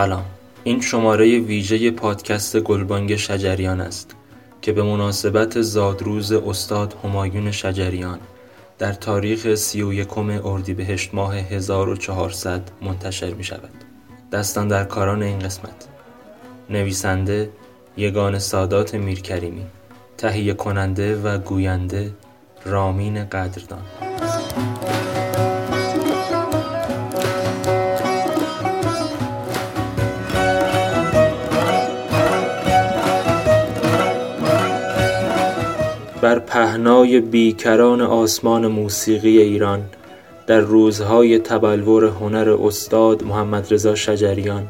سلام. 0.00 0.24
این 0.64 0.80
شماره 0.80 1.38
ویژه 1.38 1.90
پادکست 1.90 2.60
گلبانگ 2.60 3.16
شجریان 3.16 3.80
است 3.80 4.16
که 4.62 4.72
به 4.72 4.82
مناسبت 4.82 5.60
زادروز 5.60 6.32
استاد 6.32 6.94
همایون 7.04 7.50
شجریان 7.50 8.18
در 8.78 8.92
تاریخ 8.92 9.54
سی 9.54 9.82
و 9.82 9.92
یکم 9.92 10.40
اردیبهشت 10.44 11.14
ماه 11.14 11.36
1400 11.36 12.70
منتشر 12.82 13.34
می 13.34 13.44
شود. 13.44 13.70
دستان 14.32 14.68
در 14.68 14.84
کاران 14.84 15.22
این 15.22 15.38
قسمت 15.38 15.88
نویسنده 16.70 17.50
یگان 17.96 18.38
سادات 18.38 18.94
میرکریمی 18.94 19.66
تهیه 20.18 20.54
کننده 20.54 21.16
و 21.16 21.38
گوینده 21.38 22.12
رامین 22.64 23.24
قدردان. 23.24 23.82
پهنای 36.50 37.20
بیکران 37.20 38.00
آسمان 38.00 38.66
موسیقی 38.66 39.38
ایران 39.38 39.82
در 40.46 40.60
روزهای 40.60 41.38
تبلور 41.38 42.04
هنر 42.04 42.56
استاد 42.62 43.22
محمد 43.22 43.74
رضا 43.74 43.94
شجریان. 43.94 44.68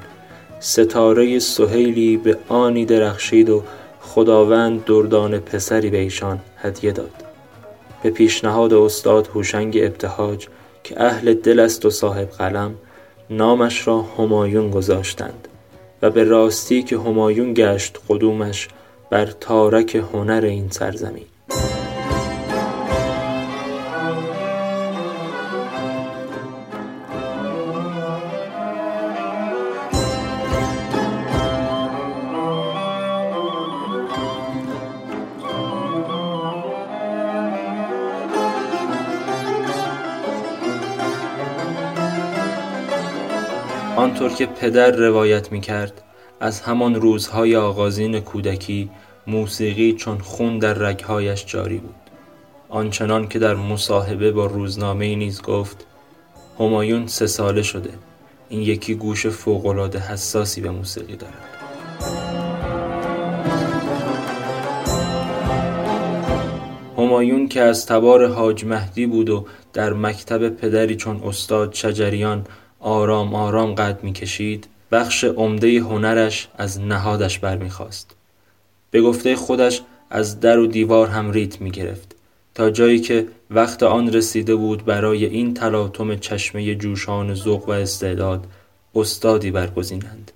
ستاره 0.60 1.38
سهیلی 1.38 2.16
به 2.16 2.36
آنی 2.48 2.84
درخشید 2.84 3.50
و 3.50 3.62
خداوند 4.00 4.84
دردان 4.84 5.38
پسری 5.38 5.90
به 5.90 5.98
ایشان 5.98 6.40
هدیه 6.56 6.92
داد. 6.92 7.24
به 8.02 8.10
پیشنهاد 8.10 8.74
استاد 8.74 9.26
هوشنگ 9.34 9.78
ابتهاج 9.82 10.46
که 10.84 11.02
اهل 11.02 11.34
دل 11.34 11.60
است 11.60 11.86
و 11.86 11.90
صاحب 11.90 12.28
قلم 12.28 12.74
نامش 13.30 13.88
را 13.88 14.04
همایون 14.18 14.70
گذاشتند 14.70 15.48
و 16.02 16.10
به 16.10 16.24
راستی 16.24 16.82
که 16.82 16.98
همایون 16.98 17.54
گشت 17.54 17.98
قدومش 18.08 18.68
بر 19.10 19.26
تارک 19.26 20.04
هنر 20.12 20.44
این 20.44 20.70
سرزمین. 20.70 21.29
که 44.40 44.46
پدر 44.46 44.90
روایت 44.90 45.52
می 45.52 45.60
کرد 45.60 46.02
از 46.40 46.60
همان 46.60 46.94
روزهای 46.94 47.56
آغازین 47.56 48.20
کودکی 48.20 48.90
موسیقی 49.26 49.92
چون 49.92 50.18
خون 50.18 50.58
در 50.58 50.74
رگهایش 50.74 51.46
جاری 51.46 51.78
بود. 51.78 51.94
آنچنان 52.68 53.28
که 53.28 53.38
در 53.38 53.54
مصاحبه 53.54 54.32
با 54.32 54.46
روزنامه 54.46 55.14
نیز 55.14 55.42
گفت 55.42 55.86
همایون 56.58 57.06
سه 57.06 57.26
ساله 57.26 57.62
شده 57.62 57.90
این 58.48 58.60
یکی 58.60 58.94
گوش 58.94 59.26
فوقالعاده 59.26 59.98
حساسی 59.98 60.60
به 60.60 60.70
موسیقی 60.70 61.16
دارد. 61.16 61.44
همایون 66.98 67.48
که 67.48 67.60
از 67.60 67.86
تبار 67.86 68.26
حاج 68.26 68.64
مهدی 68.64 69.06
بود 69.06 69.30
و 69.30 69.46
در 69.72 69.92
مکتب 69.92 70.48
پدری 70.48 70.96
چون 70.96 71.20
استاد 71.24 71.74
شجریان 71.74 72.46
آرام 72.80 73.34
آرام 73.34 73.74
قد 73.74 73.98
می 74.02 74.12
کشید 74.12 74.66
بخش 74.92 75.24
عمده 75.24 75.80
هنرش 75.80 76.48
از 76.58 76.80
نهادش 76.80 77.38
برمیخواست 77.38 78.16
به 78.90 79.02
گفته 79.02 79.36
خودش 79.36 79.82
از 80.10 80.40
در 80.40 80.58
و 80.58 80.66
دیوار 80.66 81.06
هم 81.06 81.30
ریت 81.30 81.60
می 81.60 81.70
گرفت 81.70 82.16
تا 82.54 82.70
جایی 82.70 83.00
که 83.00 83.26
وقت 83.50 83.82
آن 83.82 84.12
رسیده 84.12 84.54
بود 84.54 84.84
برای 84.84 85.24
این 85.24 85.54
تلاطم 85.54 86.16
چشمه 86.16 86.74
جوشان 86.74 87.34
ذوق 87.34 87.68
و 87.68 87.72
استعداد 87.72 88.46
استادی 88.94 89.50
برگزینند. 89.50 90.32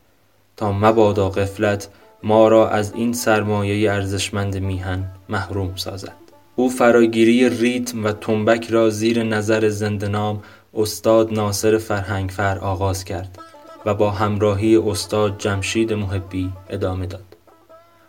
تا 0.57 0.73
مبادا 0.73 1.29
قفلت 1.29 1.89
ما 2.23 2.49
را 2.49 2.69
از 2.69 2.93
این 2.95 3.13
سرمایه 3.13 3.93
ارزشمند 3.93 4.59
میهن 4.59 5.05
محروم 5.29 5.77
سازد. 5.77 6.17
او 6.57 6.71
فراگیری 6.71 7.49
ریتم 7.49 8.05
و 8.05 8.13
تنبک 8.13 8.67
را 8.71 8.91
زیر 8.91 9.23
نظر 9.23 9.69
زندنام 9.69 10.43
استاد 10.77 11.33
ناصر 11.33 11.79
فرهنگفر 11.79 12.59
آغاز 12.59 13.05
کرد 13.05 13.39
و 13.85 13.95
با 13.95 14.11
همراهی 14.11 14.77
استاد 14.77 15.39
جمشید 15.39 15.93
محبی 15.93 16.53
ادامه 16.69 17.07
داد. 17.07 17.37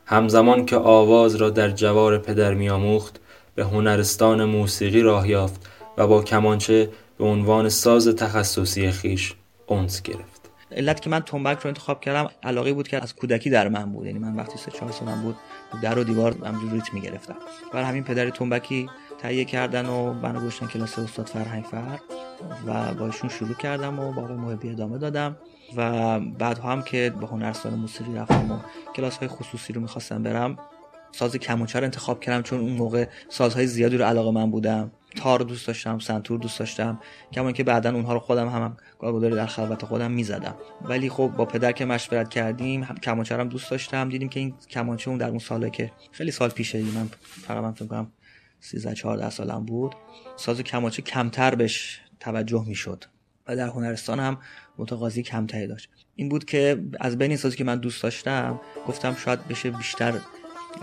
همزمان 0.06 0.66
که 0.66 0.78
آواز 0.78 1.36
را 1.36 1.50
در 1.50 1.70
جوار 1.70 2.18
پدر 2.18 2.53
میآموخت 2.53 3.20
به 3.56 3.64
هنرستان 3.64 4.46
موسیقی 4.46 5.02
راه 5.02 5.30
یافت 5.30 5.70
و 5.98 6.08
با 6.08 6.24
کمانچه 6.24 6.90
به 7.18 7.26
عنوان 7.26 7.70
ساز 7.70 8.08
تخصصی 8.08 8.92
خیش 8.92 9.34
اونس 9.68 10.02
گرفت. 10.02 10.50
علت 10.72 11.02
که 11.02 11.09
من 11.09 11.20
تنبک 11.20 11.59
رو 11.59 11.68
انتخاب 11.68 12.02
کردم 12.02 12.30
علاقه 12.44 12.74
بود 12.74 12.88
که 12.88 13.03
از 13.03 13.16
کودکی 13.16 13.50
در 13.50 13.68
من 13.68 13.92
بود. 13.92 14.06
یعنی 14.06 14.20
من 14.20 14.36
وقتی 14.36 14.58
سه 14.58 14.72
چهار 14.72 14.92
سالم 14.92 15.22
بود 15.22 15.36
در 15.82 16.00
و 16.00 16.03
دیوار 16.03 16.36
همجور 16.46 16.72
ریتم 16.72 16.94
می‌گرفتم. 16.94 17.36
برای 17.74 17.86
همین 17.86 18.03
پدر 18.03 18.30
تنبکی 18.30 18.90
تهیه 19.18 19.46
کردن 19.46 19.86
و 19.86 20.14
منو 20.14 20.40
گوشتن 20.40 20.68
کلاس 20.68 21.00
استاد 21.00 21.28
فرهنگ 21.28 21.64
فر 21.64 22.00
و 22.68 22.94
با 22.94 23.06
ایشون 23.06 23.30
شروع 23.30 23.53
کردم 23.53 24.00
و 24.00 24.12
با 24.12 24.22
آقای 24.22 24.36
محبی 24.36 24.70
ادامه 24.70 24.98
دادم 24.98 25.38
و 25.76 26.20
بعد 26.20 26.59
هم 26.59 26.81
که 26.81 27.14
به 27.22 27.28
هنرستان 27.28 27.74
موسیقی 27.74 28.16
رفتم 28.16 28.52
و 28.52 28.59
کلاس 28.96 29.18
های 29.18 29.28
خصوصی 29.28 29.74
رو 29.74 29.81
می‌خواستم 29.81 30.24
برم 30.24 30.58
ساز 31.12 31.36
کمونچه 31.36 31.80
رو 31.80 31.86
انتخاب 31.86 32.20
کردم 32.20 32.42
چون 32.42 32.59
اون 32.59 32.72
موقع 32.72 33.08
سازهای 33.30 33.68
زیادی 33.68 33.98
رو 33.98 34.06
علاقه 34.06 34.31
من 34.31 34.52
بودم. 34.52 34.92
تار 35.16 35.40
دوست 35.40 35.68
داشتم 35.68 36.00
سنتور 36.00 36.40
دوست 36.40 36.59
داشتم 36.59 37.00
کما 37.34 37.52
که 37.52 37.64
بعدا 37.64 37.94
اونها 37.94 38.14
رو 38.14 38.20
خودم 38.20 38.47
هم 38.50 38.78
گاهگداری 39.00 39.36
در 39.36 39.46
خلوت 39.46 39.86
خودم 39.86 40.12
می‌زدم. 40.12 40.56
ولی 40.82 41.09
خب 41.09 41.32
با 41.38 41.46
پدر 41.46 41.72
که 41.72 41.86
مشورت 41.86 42.30
کردیم 42.30 42.86
کمانچه 42.86 43.38
هم 43.38 43.50
دوست 43.50 43.72
داشتم. 43.72 44.09
دیدیم 44.09 44.30
که 44.30 44.40
این 44.40 44.53
کمانچه 44.70 45.09
اون 45.09 45.18
در 45.18 45.30
اون 45.30 45.40
ساله 45.40 45.70
که 45.70 45.92
خیلی 46.12 46.32
سال 46.32 46.50
پیشه 46.50 46.82
من 46.82 47.09
تقریبا 47.47 47.72
فکر 47.72 47.86
کنم 47.86 48.12
13 48.59 48.93
14 48.93 49.29
سالم 49.29 49.66
بود. 49.66 49.95
ساز 50.35 50.61
کمانچه 50.61 51.01
کمتر 51.01 51.55
بهش 51.55 52.01
توجه 52.19 52.66
می‌شد 52.67 53.05
و 53.47 53.55
در 53.55 53.67
هنرستان 53.67 54.19
هم 54.19 54.38
متقاضی 54.77 55.23
کمتری 55.23 55.67
داشت. 55.67 55.89
این 56.16 56.29
بود 56.29 56.45
که 56.45 56.83
از 56.99 57.17
بین 57.17 57.38
سازی 57.38 57.57
که 57.57 57.63
من 57.63 57.79
دوست 57.79 58.03
داشتم 58.03 58.61
گفتم 58.88 59.16
شاید 59.16 59.47
بشه 59.47 59.71
بیشتر 59.71 60.19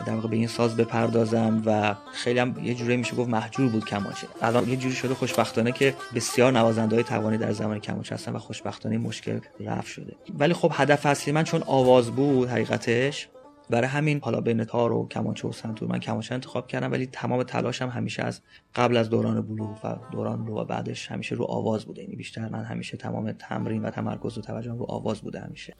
در 0.06 0.16
به 0.16 0.36
این 0.36 0.46
ساز 0.46 0.76
بپردازم 0.76 1.62
و 1.66 1.94
خیلی 2.12 2.38
هم 2.38 2.64
یه 2.64 2.74
جوری 2.74 2.96
میشه 2.96 3.16
گفت 3.16 3.30
محجور 3.30 3.68
بود 3.68 3.84
کمانچه 3.84 4.26
الان 4.42 4.68
یه 4.68 4.76
جوری 4.76 4.94
شده 4.94 5.14
خوشبختانه 5.14 5.72
که 5.72 5.94
بسیار 6.14 6.52
نوازنده 6.52 6.96
های 6.96 7.04
توانی 7.04 7.38
در 7.38 7.52
زمان 7.52 7.78
کمانچه 7.78 8.14
هستن 8.14 8.32
و 8.32 8.38
خوشبختانه 8.38 8.94
این 8.94 9.04
مشکل 9.04 9.38
رفع 9.60 9.88
شده. 9.88 10.16
ولی 10.38 10.54
خب 10.54 10.72
هدف 10.74 11.06
اصلی 11.06 11.32
من 11.32 11.44
چون 11.44 11.62
آواز 11.66 12.10
بود 12.10 12.48
حقیقتش 12.48 13.28
برای 13.70 13.86
همین 13.86 14.20
حالا 14.22 14.40
بین 14.40 14.64
تار 14.64 14.92
و 14.92 15.08
کمانچه 15.08 15.48
و 15.48 15.52
سنتور 15.52 15.88
من 15.88 15.98
کمانچه 15.98 16.34
انتخاب 16.34 16.66
کردم 16.66 16.92
ولی 16.92 17.06
تمام 17.06 17.42
تلاشم 17.42 17.88
همیشه 17.88 18.22
از 18.22 18.40
قبل 18.74 18.96
از 18.96 19.10
دوران 19.10 19.40
بلوغ 19.40 19.84
و 19.84 19.96
دوران 20.12 20.46
رو 20.46 20.60
و 20.60 20.64
بعدش 20.64 21.10
همیشه 21.10 21.34
رو 21.34 21.44
آواز 21.44 21.84
بوده. 21.84 22.02
یعنی 22.02 22.16
بیشتر 22.16 22.48
من 22.48 22.64
همیشه 22.64 22.96
تمام 22.96 23.32
تمرین 23.32 23.82
و 23.82 23.90
تمرکز 23.90 24.38
و 24.38 24.40
توجهم 24.40 24.78
رو 24.78 24.86
آواز 24.88 25.20
بوده 25.20 25.40
همیشه. 25.40 25.74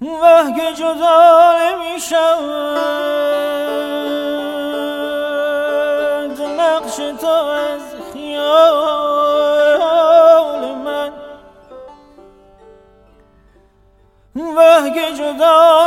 وه 0.00 0.52
که 0.56 0.72
جدا 0.78 1.54
نمیشم. 1.60 2.38
نقش 6.58 6.96
تو 6.96 7.26
از 7.26 7.82
خیال 8.12 9.34
من. 10.74 11.12
وه 14.36 14.90
که 14.90 15.12
جدا 15.18 15.83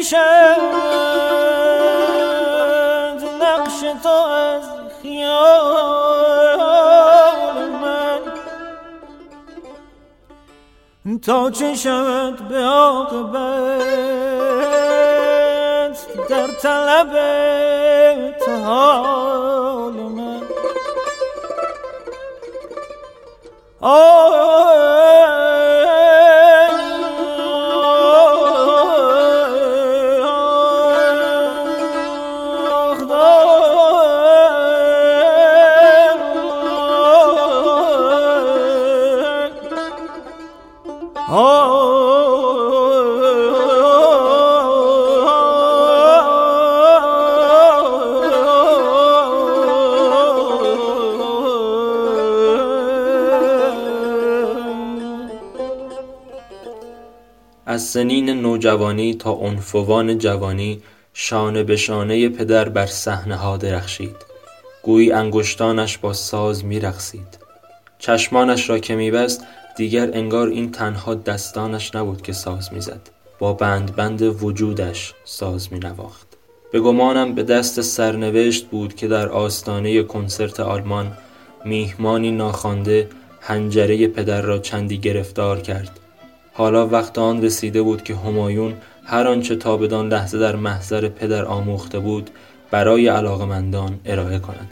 نمیشم 0.00 0.56
نقش 3.42 3.80
تو 4.02 4.08
از 4.08 4.64
خیال 5.02 5.68
من. 7.68 8.20
تا 11.18 11.50
چه 11.50 11.74
شود 11.74 12.48
به 12.48 12.58
عاقبت 12.58 13.80
در 16.28 16.46
طلب 16.46 17.16
حال 18.64 19.92
من. 19.92 20.40
Oh 23.82 25.49
از 57.90 57.94
سنین 57.94 58.30
نوجوانی 58.30 59.14
تا 59.14 59.32
عنفوان 59.32 60.18
جوانی 60.18 60.82
شانه 61.14 61.62
به 61.62 61.76
شانه 61.76 62.28
پدر 62.28 62.68
بر 62.68 62.86
صحنه 62.86 63.36
ها 63.36 63.56
درخشید. 63.56 64.16
گویی 64.82 65.12
انگشتانش 65.12 65.98
با 65.98 66.12
ساز 66.12 66.64
میرقصید. 66.64 67.38
چشمانش 67.98 68.70
را 68.70 68.78
که 68.78 68.94
میبست 68.94 69.44
دیگر 69.76 70.10
انگار 70.12 70.48
این 70.48 70.72
تنها 70.72 71.14
دستانش 71.14 71.94
نبود 71.94 72.22
که 72.22 72.32
ساز 72.32 72.72
می‌زد. 72.72 73.00
با 73.38 73.52
بند 73.52 73.96
بند 73.96 74.22
وجودش 74.42 75.14
ساز 75.24 75.72
مینواخت. 75.72 76.26
به 76.72 76.80
گمانم 76.80 77.34
به 77.34 77.42
دست 77.42 77.80
سرنوشت 77.80 78.66
بود 78.66 78.94
که 78.94 79.08
در 79.08 79.28
آستانه 79.28 80.02
کنسرت 80.02 80.60
آلمان 80.60 81.12
میهمانی 81.64 82.30
ناخوانده 82.30 83.08
هنجره 83.40 84.08
پدر 84.08 84.42
را 84.42 84.58
چندی 84.58 84.98
گرفتار 84.98 85.60
کرد. 85.60 85.99
حالا 86.52 86.86
وقت 86.86 87.18
آن 87.18 87.42
رسیده 87.42 87.82
بود 87.82 88.02
که 88.02 88.14
همایون 88.14 88.74
هر 89.04 89.26
آنچه 89.26 89.56
تا 89.56 89.76
بدان 89.76 90.08
لحظه 90.08 90.38
در 90.38 90.56
محضر 90.56 91.08
پدر 91.08 91.44
آموخته 91.44 91.98
بود 91.98 92.30
برای 92.70 93.08
علاقمندان 93.08 94.00
ارائه 94.06 94.38
کند. 94.38 94.70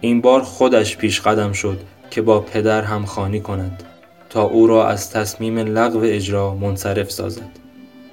این 0.00 0.20
بار 0.20 0.42
خودش 0.42 0.96
پیش 0.96 1.20
قدم 1.20 1.52
شد 1.52 1.78
که 2.10 2.22
با 2.22 2.40
پدر 2.40 2.82
همخوانی 2.82 3.40
کند 3.40 3.82
تا 4.30 4.42
او 4.42 4.66
را 4.66 4.88
از 4.88 5.10
تصمیم 5.10 5.58
لغو 5.58 6.00
اجرا 6.02 6.54
منصرف 6.54 7.10
سازد. 7.10 7.50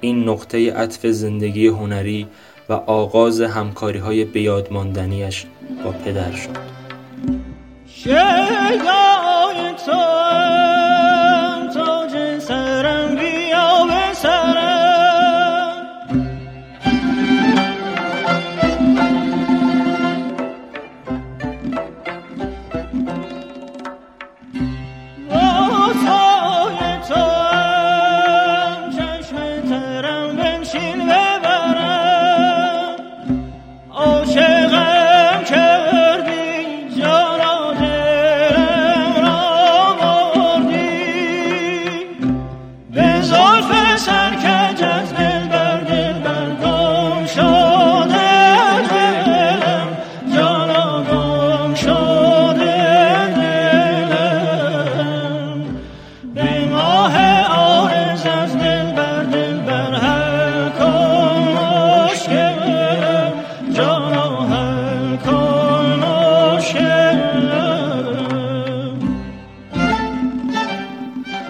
این 0.00 0.28
نقطه 0.28 0.72
عطف 0.72 1.06
زندگی 1.06 1.66
هنری 1.66 2.26
و 2.68 2.72
آغاز 2.72 3.40
همکاری 3.40 3.98
های 3.98 4.24
بیادماندنیش 4.24 5.46
با 5.84 5.90
پدر 5.90 6.32
شد. 6.32 6.74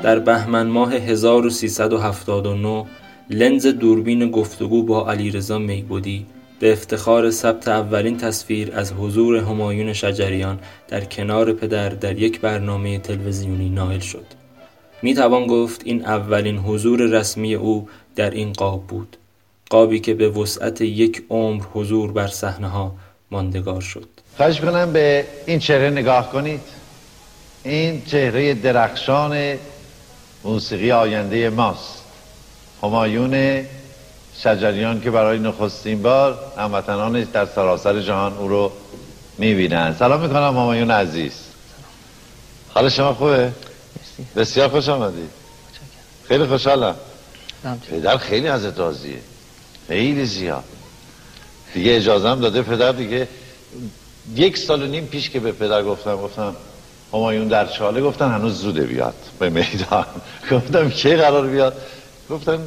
در 0.04 0.18
بهمن 0.18 0.66
ماه 0.66 0.94
1379 0.94 2.84
لنز 3.30 3.66
دوربین 3.66 4.30
گفتگو 4.30 4.82
با 4.82 5.10
علیرضا 5.10 5.58
میبودی 5.58 6.26
به 6.60 6.72
افتخار 6.72 7.30
ثبت 7.30 7.68
اولین 7.68 8.16
تصویر 8.16 8.72
از 8.74 8.92
حضور 8.92 9.36
همایون 9.36 9.92
شجریان 9.92 10.60
در 10.88 11.04
کنار 11.04 11.52
پدر 11.52 11.88
در 11.88 12.18
یک 12.18 12.40
برنامه 12.40 12.98
تلویزیونی 12.98 13.68
نائل 13.68 13.98
شد. 13.98 14.26
می 15.02 15.14
توان 15.14 15.46
گفت 15.46 15.82
این 15.84 16.04
اولین 16.04 16.58
حضور 16.58 17.00
رسمی 17.00 17.54
او 17.54 17.88
در 18.16 18.30
این 18.30 18.52
قاب 18.52 18.86
بود. 18.86 19.16
قابی 19.70 20.00
که 20.00 20.14
به 20.14 20.28
وسعت 20.28 20.80
یک 20.80 21.24
عمر 21.30 21.62
حضور 21.74 22.12
بر 22.12 22.26
صحنه 22.26 22.68
ها 22.68 22.94
ماندگار 23.30 23.80
شد. 23.80 24.08
خواهش 24.36 24.60
کنم 24.60 24.92
به 24.92 25.24
این 25.46 25.58
چهره 25.58 25.90
نگاه 25.90 26.32
کنید 26.32 26.60
این 27.64 28.02
چهره 28.06 28.54
درخشان 28.54 29.56
موسیقی 30.44 30.92
آینده 30.92 31.50
ماست. 31.50 32.02
همایون 32.82 33.64
شجریان 34.38 35.00
که 35.00 35.10
برای 35.10 35.38
نخستین 35.38 36.02
بار 36.02 36.38
هموطنانش 36.56 37.26
در 37.32 37.46
سراسر 37.46 38.00
جهان 38.00 38.36
او 38.36 38.48
رو 38.48 38.72
می‌بینن 39.38 39.96
سلام 39.98 40.20
می‌کنم 40.20 40.42
همایون 40.42 40.90
عزیز. 40.90 41.32
حال 42.74 42.88
شما 42.88 43.14
خوبه؟ 43.14 43.52
بسیار 44.36 44.68
خوش 44.68 44.88
آمدید. 44.88 45.30
خیلی 46.28 46.46
خوشحالم. 46.46 46.96
پدر 47.90 48.16
خیلی 48.16 48.48
ازت 48.48 48.78
راضیه 48.78 49.18
خیلی 49.88 50.24
زیاد. 50.24 50.64
دیگه 51.74 51.96
اجازه 51.96 52.28
هم 52.28 52.40
داده 52.40 52.62
پدر 52.62 52.92
دیگه. 52.92 53.28
یک 54.34 54.58
سال 54.58 54.82
و 54.82 54.86
نیم 54.86 55.06
پیش 55.06 55.30
که 55.30 55.40
به 55.40 55.52
پدر 55.52 55.82
گفتم 55.82 56.16
گفتم 56.16 56.56
همایون 57.14 57.48
در 57.48 57.66
چاله 57.66 58.00
گفتن 58.00 58.30
هنوز 58.30 58.58
زوده 58.58 58.80
بیاد 58.80 59.14
به 59.38 59.50
میدان. 59.50 60.06
گفتم 60.50 60.90
کی 60.90 61.16
قرار 61.16 61.46
بیاد؟ 61.46 61.76
گفتن 62.30 62.58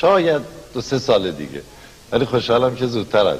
شاید 0.00 0.42
دو 0.74 0.80
سه 0.80 0.98
سال 0.98 1.30
دیگه. 1.30 1.62
ولی 2.12 2.24
خوشحالم 2.24 2.74
که 2.76 2.86
زودتر 2.86 3.26
از 3.26 3.38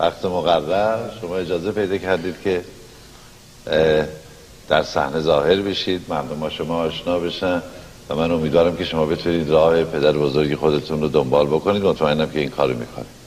وقت 0.00 0.24
مقرر 0.24 0.98
شما 1.20 1.36
اجازه 1.36 1.72
پیدا 1.72 1.98
کردید 1.98 2.34
که 2.44 2.64
در 4.68 4.82
صحنه 4.82 5.20
ظاهر 5.20 5.56
بشید 5.56 6.04
مردم 6.08 6.40
با 6.40 6.50
شما 6.50 6.82
آشنا 6.82 7.18
بشن 7.18 7.62
و 8.08 8.14
من 8.14 8.30
امیدوارم 8.30 8.76
که 8.76 8.84
شما 8.84 9.06
بتونید 9.06 9.48
راه 9.48 9.84
پدر 9.84 10.12
بزرگی 10.12 10.56
خودتون 10.56 11.00
رو 11.00 11.08
دنبال 11.08 11.46
بکنید. 11.46 11.82
مطمئنم 11.82 12.30
که 12.30 12.40
این 12.40 12.50
کارو 12.50 12.78
می‌کنید. 12.78 13.20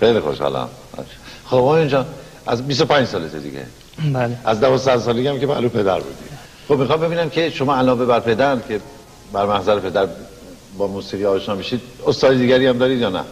خیلی 0.00 0.20
خوشحالم. 0.20 0.68
خب 1.46 1.86
جان 1.88 2.06
از 2.46 2.66
25 2.66 3.06
سالته 3.06 3.38
دیگه. 3.38 3.66
بله. 4.12 4.36
از 4.44 4.60
12 4.60 4.98
سالگی 4.98 5.28
هم 5.28 5.40
که 5.40 5.46
معلوم 5.46 5.68
پدر 5.68 6.00
بودی. 6.00 6.14
خب 6.68 6.74
می‌خوام 6.74 7.00
ببینم 7.00 7.30
که 7.30 7.50
شما 7.50 7.76
علاوه 7.76 8.04
بر 8.04 8.20
پدر 8.20 8.58
که 8.58 8.80
بر 9.32 9.46
محضر 9.46 9.78
پدر 9.78 10.08
با 10.78 10.86
موسیقی 10.86 11.24
آشنا 11.24 11.54
میشید 11.54 11.80
استاد 12.06 12.36
دیگری 12.36 12.66
هم 12.66 12.78
دارید 12.78 13.00
یا 13.00 13.10
نه؟ 13.10 13.24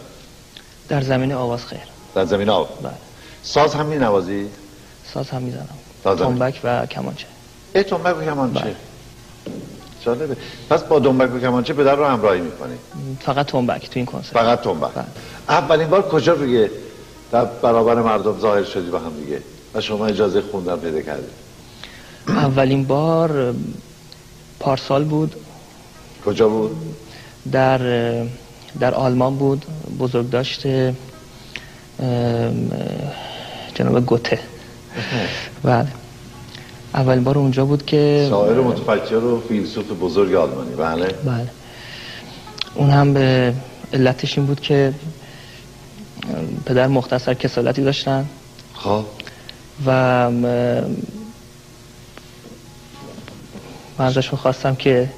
در 0.89 1.01
زمین 1.01 1.33
آواز 1.33 1.65
خیر. 1.65 1.79
در 2.15 2.25
زمین 2.25 2.49
آب 2.49 2.69
بله. 2.83 2.91
ساز 3.43 3.73
هم 3.73 3.85
مینوازی؟ 3.85 4.47
ساز 5.13 5.29
هم 5.29 5.41
می‌زنم. 5.41 5.67
تنبک 6.03 6.59
و 6.63 6.85
کمانچه. 6.85 7.25
ای 7.75 7.83
تنبک 7.83 8.17
و 8.17 8.25
کمانچه. 8.25 8.59
بله. 8.59 8.75
جالبه. 10.05 10.37
پس 10.69 10.83
با 10.83 10.99
دنبک 10.99 11.35
و 11.35 11.39
کمانچه 11.39 11.73
پدر 11.73 11.95
رو 11.95 12.05
همراهی 12.05 12.41
می‌کنی؟ 12.41 12.75
فقط 13.19 13.45
تنبک 13.45 13.89
تو 13.89 13.91
این 13.95 14.05
کنسرت. 14.05 14.33
فقط 14.33 14.61
تنبک. 14.61 14.93
بله. 14.93 15.05
اولین 15.49 15.87
بار 15.87 16.01
کجا 16.01 16.33
روی 16.33 16.69
در 17.31 17.45
برابر 17.45 17.95
مردم 17.95 18.39
ظاهر 18.39 18.63
شدی 18.63 18.89
با 18.89 18.99
هم 18.99 19.13
دیگه؟ 19.13 19.41
و 19.75 19.81
شما 19.81 20.05
اجازه 20.05 20.41
خوندن 20.41 20.75
پیدا 20.75 21.01
کردی 21.01 21.27
اولین 22.27 22.83
بار 22.83 23.55
پارسال 24.59 25.03
بود. 25.03 25.35
کجا 26.25 26.49
بود؟ 26.49 26.71
در 27.51 27.77
در 28.79 28.93
آلمان 28.93 29.35
بود 29.35 29.65
بزرگ 29.99 30.29
داشته 30.29 30.93
جناب 33.75 34.05
گوته. 34.05 34.39
بله 35.63 35.87
اولین 36.93 37.23
بار 37.23 37.37
اونجا 37.37 37.65
بود 37.65 37.85
که 37.85 38.27
شاعر 38.29 38.61
متفکر 38.61 39.15
و 39.15 39.41
فیلسوف 39.47 39.85
بزرگ 40.01 40.33
آلمانی. 40.33 40.75
بله. 40.75 41.07
بله. 41.07 41.47
اون 42.75 42.89
هم 42.89 43.13
به 43.13 43.53
علتش 43.93 44.37
این 44.37 44.47
بود 44.47 44.59
که 44.59 44.93
پدر 46.65 46.87
مختصر 46.87 47.33
کسالتی 47.33 47.81
داشتن. 47.81 48.25
خب. 48.73 49.05
و 49.85 50.31
من 53.97 54.05
ازشون 54.05 54.39
خواستم 54.39 54.75
که 54.75 55.09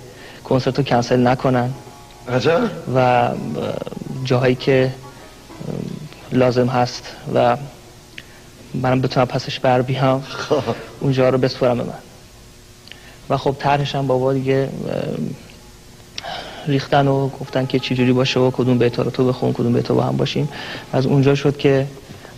کنسرت 0.43 0.77
رو 0.77 0.83
کنسل 0.83 1.27
نکنن. 1.27 1.73
عجب. 2.29 2.69
و 2.95 3.29
جاهایی 4.23 4.55
که 4.55 4.93
لازم 6.31 6.67
هست 6.67 7.03
و 7.33 7.57
منم 8.73 9.01
بتونم 9.01 9.25
پسش 9.25 9.59
بر 9.59 9.81
بیام 9.81 10.21
خب. 10.21 10.63
اونجا 10.99 11.29
رو 11.29 11.37
بسپرم 11.37 11.77
به 11.77 11.83
من. 11.83 11.93
و 13.29 13.37
خب 13.37 13.55
طرحش 13.59 13.95
هم 13.95 14.07
بابا 14.07 14.33
دیگه 14.33 14.69
ریختن 16.67 17.07
و 17.07 17.27
گفتن 17.27 17.65
که 17.65 17.79
چی 17.79 17.95
جوری 17.95 18.13
باشه 18.13 18.39
و 18.39 18.51
کدوم 18.51 18.77
بیتا 18.77 19.01
رو 19.01 19.11
تو 19.11 19.27
بخون 19.27 19.53
کدوم 19.53 19.73
بیتا 19.73 19.93
با 19.93 20.03
هم 20.03 20.17
باشیم. 20.17 20.49
از 20.93 21.05
اونجا 21.05 21.35
شد 21.35 21.57
که 21.57 21.87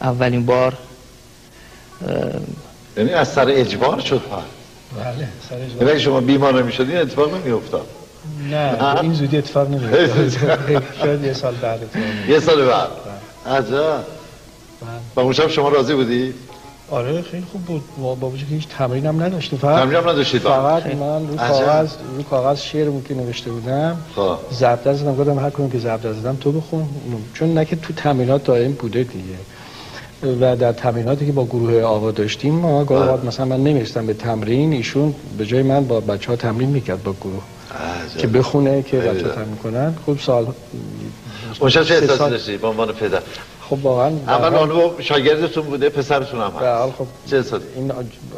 اولین 0.01 0.45
بار 0.45 0.77
یعنی 2.97 3.09
از 3.13 3.27
سر 3.27 3.45
اجبار 3.49 3.99
شد 3.99 4.21
ها 4.31 4.41
بله 5.03 5.27
سر 5.49 5.57
یعنی 5.79 5.91
اگه 5.91 5.99
شما 5.99 6.19
بیمار 6.21 6.61
نمی‌شدین 6.61 6.97
اتفاق 6.97 7.35
نمیافتاد. 7.35 7.87
نه 8.51 9.01
این 9.01 9.13
زودی 9.13 9.37
اتفاق 9.37 9.69
نمیفته 9.69 10.29
شاید 11.01 11.23
یه 11.23 11.33
سال 11.33 11.55
بعد 11.55 11.83
اتفاق 11.83 12.03
یه 12.29 12.39
سال 12.39 12.65
بعد. 12.65 12.89
عجب. 13.47 14.03
و 15.15 15.19
اون 15.19 15.33
شب 15.33 15.47
شما 15.47 15.69
راضی 15.69 15.93
بودی؟ 15.93 16.33
آره 16.91 17.21
خیلی 17.21 17.45
خوب 17.51 17.61
بود. 17.61 17.83
با 18.01 18.15
با 18.15 18.29
وجود 18.29 18.49
که 18.49 18.55
هیچ 18.55 18.67
تمرین 18.67 19.05
هم 19.05 19.23
نداشتیم. 19.23 19.59
فقط 19.59 19.79
تمرین 19.83 19.97
هم 20.03 20.09
نداشتید؟ 20.09 20.41
فقط 20.41 20.85
من 20.95 21.27
رو. 21.27 21.35
کاغذ 21.35 21.89
رو 22.17 22.23
کاغذ 22.23 22.59
شعرمون 22.61 23.03
که 23.03 23.13
نوشته 23.13 23.51
بودم 23.51 23.97
خب. 24.15 24.37
ضبط 24.53 24.87
زدم. 24.95 25.15
گفتم 25.15 25.39
هر 25.39 25.49
کنون 25.49 25.69
که 25.71 25.79
ضبط 25.79 26.01
زدم 26.01 26.35
تو 26.35 26.51
بخون. 26.51 26.89
چون 27.33 27.53
نه 27.53 27.65
که 27.65 27.75
تو 27.75 27.93
تمرینات 27.93 28.43
دائم 28.43 28.71
بوده 28.71 29.03
دیگه. 29.03 29.35
و 30.41 30.55
در 30.55 30.71
تمریناتی 30.71 31.25
که 31.25 31.31
با 31.31 31.45
گروه 31.45 31.81
آوا 31.81 32.11
داشتیم 32.11 32.53
ما 32.53 32.83
گاهی 32.83 33.01
اوقات 33.01 33.25
مثلا 33.25 33.45
من 33.45 33.63
نمی‌رسیدم 33.63 34.05
به 34.05 34.13
تمرین 34.13 34.73
ایشون 34.73 35.15
به 35.37 35.45
جای 35.45 35.63
من 35.63 35.85
با 35.85 35.99
بچه 35.99 36.27
ها 36.31 36.35
تمرین 36.35 36.69
می‌کرد 36.69 37.03
با 37.03 37.13
گروه 37.21 37.41
عجب. 38.05 38.17
که 38.17 38.27
بخونه 38.27 38.81
که 38.81 38.97
بچه 38.97 39.09
ها 39.09 39.33
خوب. 39.33 39.43
تمرین 39.43 39.55
کنن 39.55 39.95
خب 40.05 40.19
سال 40.19 40.47
اون 41.59 41.69
شب 41.69 41.83
چه 41.83 41.93
احساسی 41.93 42.29
داشتی 42.29 42.57
به 42.57 42.67
عنوان 42.67 42.91
پدر؟ 42.91 43.21
خب 43.69 43.85
واقعا 43.85 44.07
اول 44.27 44.55
آنو 44.55 44.89
شاگردتون 44.99 45.63
بوده 45.63 45.89
پسرتون 45.89 46.41
هم 46.41 46.51
هست 46.51 46.63
حال 46.63 46.91
خب 46.91 47.05
چه 47.29 47.37
احساسی؟ 47.37 47.65
این 47.75 47.91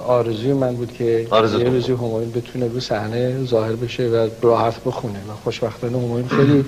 آرزوی 0.08 0.54
من 0.54 0.76
بود 0.76 0.94
که 0.94 1.28
آرزوتون 1.30 1.68
یه. 1.68 1.74
روزی 1.74 1.92
همایون 1.92 2.32
بتونه 2.32 2.68
رو 2.68 2.80
صحنه 2.80 3.46
ظاهر 3.46 3.74
بشه 3.76 4.08
و 4.08 4.30
راحت 4.42 4.84
بخونه 4.84 5.20
و 5.20 5.34
خوشبختانه 5.44 5.98
همایون 5.98 6.28
خیلی 6.28 6.66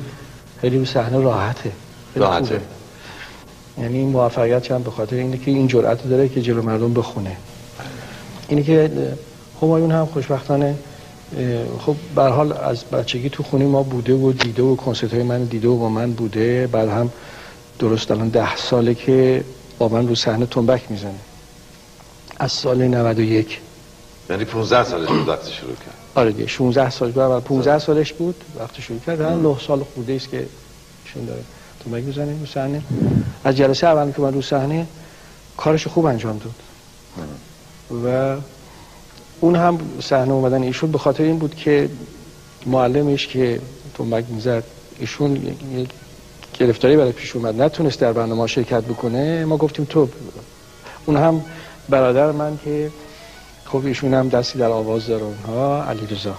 خیلی 0.61 0.77
رو 0.77 0.85
صحنه 0.85 1.19
راحته 1.19 1.71
راحته. 2.15 2.61
یعنی 3.81 3.97
این 3.97 4.09
موفقیت 4.09 4.71
هم 4.71 4.83
به 4.83 4.91
خاطر 4.91 5.15
اینه 5.15 5.37
که 5.37 5.51
این 5.51 5.67
جرأت 5.67 6.09
داره 6.09 6.29
که 6.29 6.41
جلو 6.41 6.61
مردم 6.61 6.93
بخونه. 6.93 7.37
اینه 8.47 8.63
که 8.63 8.91
همایون 9.61 9.91
هم 9.91 10.05
خوشبختانه 10.05 10.75
خب 11.79 11.95
به 12.15 12.23
حال 12.23 12.53
از 12.53 12.85
بچگی 12.85 13.29
تو 13.29 13.43
خونه 13.43 13.65
ما 13.65 13.83
بوده 13.83 14.13
و 14.13 14.31
دیده 14.31 14.63
و 14.63 14.75
کنسرت 14.75 15.13
های 15.13 15.23
من 15.23 15.43
دیده 15.43 15.67
و 15.67 15.77
با 15.77 15.89
من 15.89 16.11
بوده. 16.11 16.67
بعد 16.67 16.89
هم 16.89 17.11
درست 17.79 18.11
الان 18.11 18.29
ده 18.29 18.55
ساله 18.55 18.95
که 18.95 19.43
با 19.77 19.87
من 19.87 20.07
رو 20.07 20.15
صحنه 20.15 20.45
تنبک 20.45 20.81
می‌زنه. 20.91 21.19
از 22.39 22.51
سال 22.51 22.87
91 22.87 23.59
یعنی 24.29 24.45
15 24.45 24.83
سالش 24.83 25.07
بود 25.07 25.27
وقتی 25.27 25.51
شروع 25.51 25.75
کرد. 25.75 25.95
آره 26.15 26.31
دیگه 26.31 26.47
16 26.47 26.89
سالش 26.89 27.13
بود. 27.13 27.23
اول 27.23 27.39
15 27.39 27.79
سالش 27.79 28.13
بود 28.13 28.35
وقتی 28.59 28.81
شروع 28.81 28.99
کرد. 28.99 29.21
الان 29.21 29.41
9 29.41 29.55
سال 29.67 29.83
خورده 29.93 30.13
است 30.13 30.29
که 30.29 30.45
ایشون 31.05 31.25
داره. 31.25 31.41
تنبک 31.85 32.03
می‌زنه 32.03 32.39
رو 32.39 32.45
صحنه؟ 32.45 32.81
از 33.43 33.57
جلسه 33.57 33.87
اول 33.87 34.11
که 34.11 34.21
من 34.21 34.33
رو 34.33 34.41
صحنه 34.41 34.87
کارش 35.57 35.87
خوب 35.87 36.05
انجام 36.05 36.37
داد. 36.37 36.55
و 38.05 38.37
اون 39.39 39.55
هم 39.55 39.79
صحنه 40.01 40.31
اومدن 40.31 40.63
ایشون 40.63 40.91
به 40.91 40.97
خاطر 40.97 41.23
این 41.23 41.39
بود 41.39 41.55
که 41.55 41.89
معلمش 42.65 43.27
که 43.27 43.61
تنبک 43.93 44.25
می‌زد 44.29 44.63
ایشون 44.99 45.55
گرفتاری 46.59 46.97
برای 46.97 47.11
پیش 47.11 47.35
اومد. 47.35 47.61
نتونست 47.61 47.99
در 47.99 48.13
برنامه 48.13 48.47
شرکت 48.47 48.83
بکنه 48.83 49.45
ما 49.45 49.57
گفتیم 49.57 49.85
تو 49.85 50.09
اون 51.05 51.17
هم 51.17 51.41
برادر 51.89 52.31
من 52.31 52.59
که 52.65 52.91
خب 53.65 53.85
ایشون 53.85 54.13
هم 54.13 54.29
دستی 54.29 54.59
در 54.59 54.69
آواز 54.69 55.07
داره 55.07 55.23
اونها 55.23 55.83
علی 55.83 56.07
رضا 56.11 56.35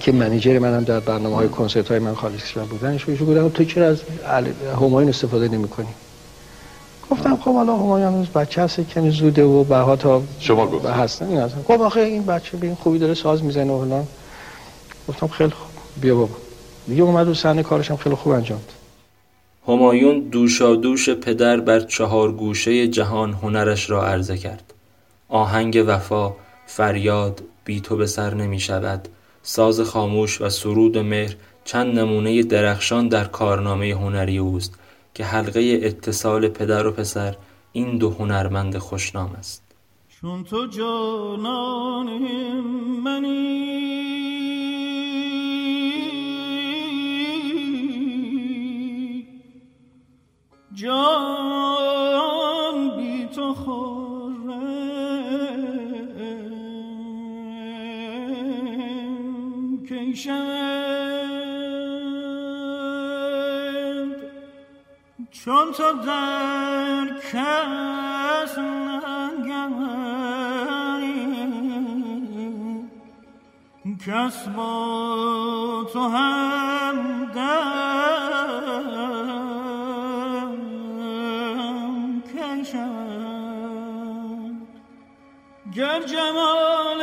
که 0.00 0.12
منیجر 0.12 0.58
منم 0.58 0.84
در 0.84 1.00
برنامه 1.00 1.36
های 1.36 1.48
کنسرت 1.48 1.88
های 1.88 1.98
من 1.98 2.14
خارج 2.14 2.36
کشور 2.36 2.64
بودن 2.64 2.90
ایشون 2.90 3.12
ایشون 3.12 3.26
گفتن 3.26 3.48
تو 3.48 3.64
چرا 3.64 3.86
از 3.86 4.02
همایون 4.80 5.08
استفاده 5.08 5.48
نمی 5.48 5.68
کنی 5.68 5.88
گفتم 7.10 7.36
خب 7.36 7.54
حالا 7.54 7.76
همایون 7.76 8.12
هنوز 8.12 8.28
بچه 8.28 8.62
هست 8.62 8.80
کمی 8.80 9.10
زوده 9.10 9.44
و 9.44 9.64
بها 9.64 9.96
تا 9.96 10.22
شما 10.40 10.66
گفت 10.66 10.86
هستن 10.86 11.26
این 11.26 11.40
هستن 11.40 11.62
خب 11.68 11.82
آخه 11.82 12.00
این 12.00 12.26
بچه 12.26 12.56
به 12.56 12.66
این 12.66 12.76
خوبی 12.76 12.98
داره 12.98 13.14
ساز 13.14 13.44
می‌زنه 13.44 13.72
و 13.72 13.84
فلان 13.84 14.06
گفتم 15.08 15.26
خیلی 15.26 15.50
خوب. 15.50 15.70
بیا 16.00 16.14
بابا. 16.14 16.36
دیگه 16.88 17.02
اومد 17.02 17.26
رو 17.26 17.34
صحنه 17.34 17.62
کارش 17.62 17.90
هم 17.90 17.96
خیلی 17.96 18.14
خوب 18.14 18.32
انجام 18.32 18.58
داد. 18.58 18.78
همایون 19.76 20.20
دوشادوش 20.20 21.10
پدر 21.10 21.60
بر 21.60 21.80
چهار 21.80 22.32
گوشه 22.32 22.88
جهان 22.88 23.32
هنرش 23.32 23.90
را 23.90 24.06
عرضه 24.06 24.36
کرد. 24.36 24.74
آهنگ 25.28 25.84
وفا 25.86 26.32
فریاد 26.66 27.42
بی 27.64 27.80
تو 27.80 27.96
به 27.96 28.06
سر 28.06 28.34
نمی 28.34 28.60
شود 28.60 29.08
ساز 29.48 29.80
خاموش 29.80 30.40
و 30.40 30.48
سرود 30.48 30.98
مهر 30.98 31.36
چند 31.64 31.98
نمونه 31.98 32.42
درخشان 32.42 33.08
در 33.08 33.24
کارنامه 33.24 33.94
هنری 33.94 34.38
اوست 34.38 34.78
که 35.14 35.24
حلقه 35.24 35.80
اتصال 35.82 36.48
پدر 36.48 36.86
و 36.86 36.92
پسر 36.92 37.36
این 37.72 37.98
دو 37.98 38.10
هنرمند 38.10 38.78
خوشنام 38.78 39.32
است. 39.38 39.62
چون 40.20 40.44
تو 40.44 40.66
جانان 40.66 42.06
منی 43.04 43.68
جان 50.74 51.76
بی 52.96 53.26
تو 53.34 53.54
خورم 53.54 53.97
شوند 60.14 61.68
چون 65.30 65.72
تو 65.72 65.92
در 65.92 67.06
کس 67.32 68.58
نگری 68.58 69.68
کس 74.06 74.48
با 74.48 75.86
تو 75.92 76.00
هم 76.00 77.24
دم 77.34 77.78
کشند 82.34 83.08
گر 85.76 86.02
جمال 86.02 87.00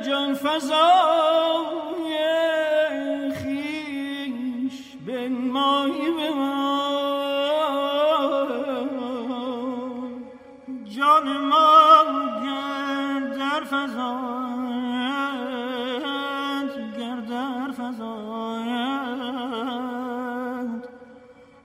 جان 0.00 0.34
فضای 0.34 1.09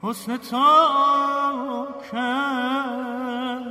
حسن 0.06 0.38
تا 0.38 1.88
کم 2.12 3.66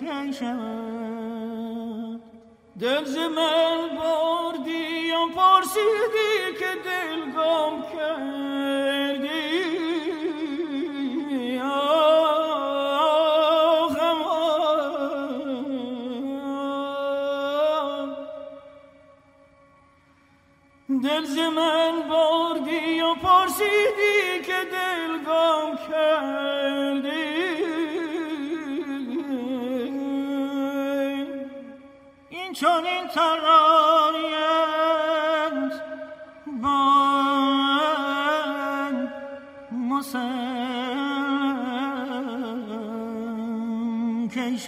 کی 0.00 0.32
شود؟ 0.38 2.20
دل 2.80 3.04
ز 3.04 3.16
من 3.16 3.88
بردی 3.98 5.12
و 5.12 5.28
پرسیدی 5.36 6.58
که 6.58 6.72
دل 6.84 7.20
گم 7.36 7.82
کردی؟ 7.92 9.50
دل 21.02 21.24
ز 21.24 21.38
من 21.38 22.08
بردی 22.08 23.00
و 23.00 23.14
پرسیدی 23.14 24.19
چون 32.60 32.84
این 32.84 33.08
ترانیت 33.08 34.62
با 36.62 37.00
مسلم 39.72 40.60
کی 44.28 44.58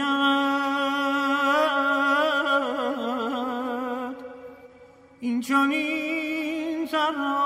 این 5.20 5.40
چون 5.40 5.70
این 5.70 6.86
ترانیت 6.86 7.41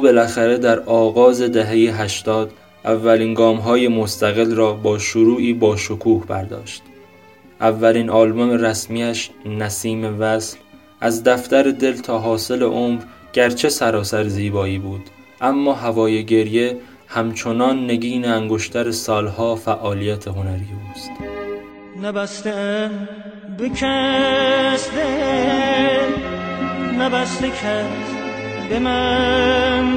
بالاخره 0.00 0.58
در 0.58 0.80
آغاز 0.80 1.42
دهه 1.42 2.02
80 2.02 2.50
اولین 2.84 3.34
گام 3.34 3.56
های 3.56 3.88
مستقل 3.88 4.54
را 4.54 4.72
با 4.72 4.98
شروعی 4.98 5.52
با 5.52 5.76
شکوه 5.76 6.26
برداشت. 6.26 6.82
اولین 7.60 8.10
آلبوم 8.10 8.50
رسمیش 8.50 9.30
نسیم 9.46 10.20
وصل 10.20 10.56
از 11.00 11.24
دفتر 11.24 11.62
دل 11.62 11.96
تا 11.96 12.18
حاصل 12.18 12.62
عمر 12.62 13.02
گرچه 13.32 13.68
سراسر 13.68 14.28
زیبایی 14.28 14.78
بود 14.78 15.02
اما 15.40 15.74
هوای 15.74 16.24
گریه 16.24 16.76
همچنان 17.06 17.90
نگین 17.90 18.24
انگشتر 18.24 18.90
سالها 18.90 19.56
فعالیت 19.56 20.28
هنری 20.28 20.68
اوست 20.88 21.10
نبسته 22.02 22.90
به 23.58 23.68
کس 23.68 24.90
دل 24.90 26.12
نبسته 27.00 27.48
کس 27.48 28.14
به 28.68 28.78
من 28.78 29.87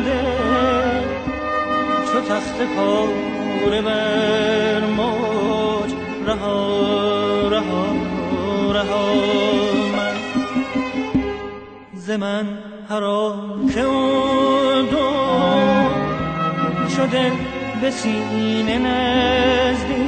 تخت 2.41 2.59
پاره 2.75 3.81
بر 3.81 4.83
موج. 4.97 5.91
رها 6.27 7.47
رها 7.47 7.85
رها 8.71 9.05
من. 9.97 10.15
ز 11.93 12.09
من 12.09 12.45
که 13.73 13.81
دو 14.91 15.07
شده 16.95 17.31
به 17.81 17.91
سینه 17.91 18.77
نزدیک. 18.77 20.01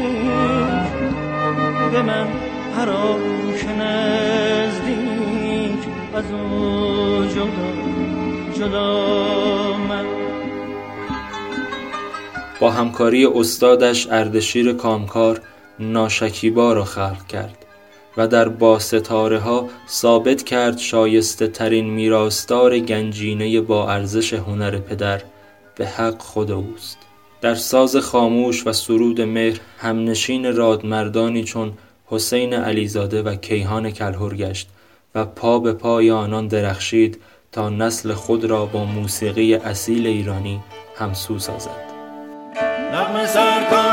به 1.92 2.02
من 2.02 2.28
هر 2.78 2.90
که 3.62 3.70
نزدیک. 3.70 5.04
از 6.16 6.32
او 6.32 7.26
جدا 7.26 7.70
جدا 8.54 8.94
من. 9.90 10.23
با 12.64 12.72
همکاری 12.72 13.26
استادش 13.26 14.08
اردشیر 14.12 14.74
کامکار 14.74 15.42
ناشکیبا 15.80 16.74
را 16.74 16.84
خلق 16.86 17.28
کرد 17.28 17.66
و 18.18 18.28
در 18.28 18.50
با 18.50 18.80
ستاره 18.80 19.40
ها 19.40 19.70
ثابت 19.90 20.44
کرد 20.44 20.78
شایسته 20.78 21.48
ترین 21.48 21.90
میراستار 21.90 22.80
گنجینه 22.80 23.62
با 23.62 23.92
ارزش 23.92 24.34
هنر 24.34 24.78
پدر 24.78 25.22
به 25.76 25.88
حق 25.88 26.22
خود 26.22 26.52
اوست. 26.52 26.98
در 27.42 27.56
ساز 27.56 27.96
خاموش 27.96 28.68
و 28.68 28.74
سرود 28.74 29.22
مهر 29.22 29.60
همنشین 29.78 30.56
رادمردانی 30.56 31.44
چون 31.44 31.74
حسین 32.06 32.54
علیزاده 32.54 33.22
و 33.22 33.36
کیهان 33.36 33.92
کلهر 33.92 34.36
گشت 34.36 34.70
و 35.16 35.26
پا 35.26 35.60
به 35.60 35.74
پای 35.74 36.12
آنان 36.12 36.48
درخشید 36.48 37.22
تا 37.52 37.70
نسل 37.70 38.14
خود 38.14 38.46
را 38.46 38.66
با 38.66 38.86
موسیقی 38.86 39.56
اصیل 39.56 40.08
ایرانی 40.08 40.60
همسو 40.96 41.40
سازد. 41.40 41.93
نغمه 42.94 43.26
سر 43.26 43.64
کن 43.72 43.93